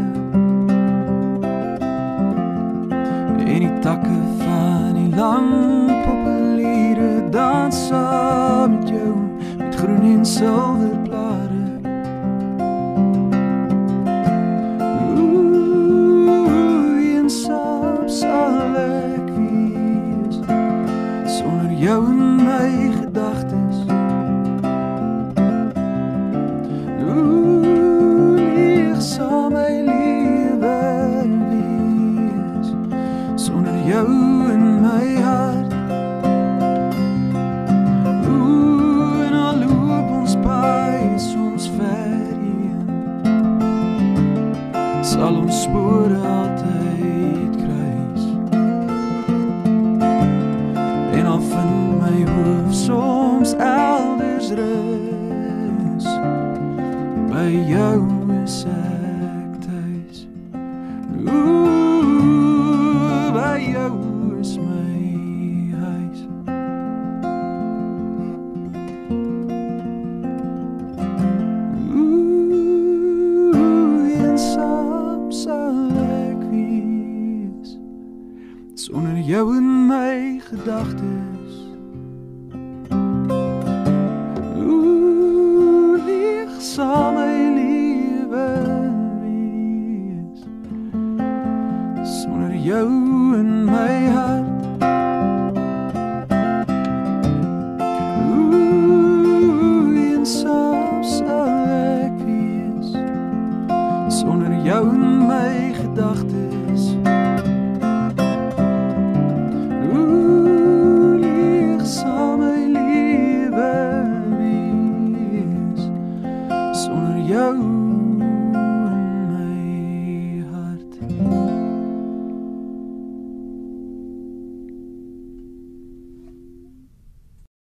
En 3.45 3.61
die 3.67 3.75
takke 3.85 4.17
van 4.41 4.97
die 4.97 5.13
lang 5.13 5.53
populiere 6.07 7.29
dans 7.37 7.85
saam 7.91 8.79
met 8.79 8.89
jou 8.89 9.13
met 9.59 9.77
groen 9.77 10.09
en 10.15 10.25
silwer 10.25 10.98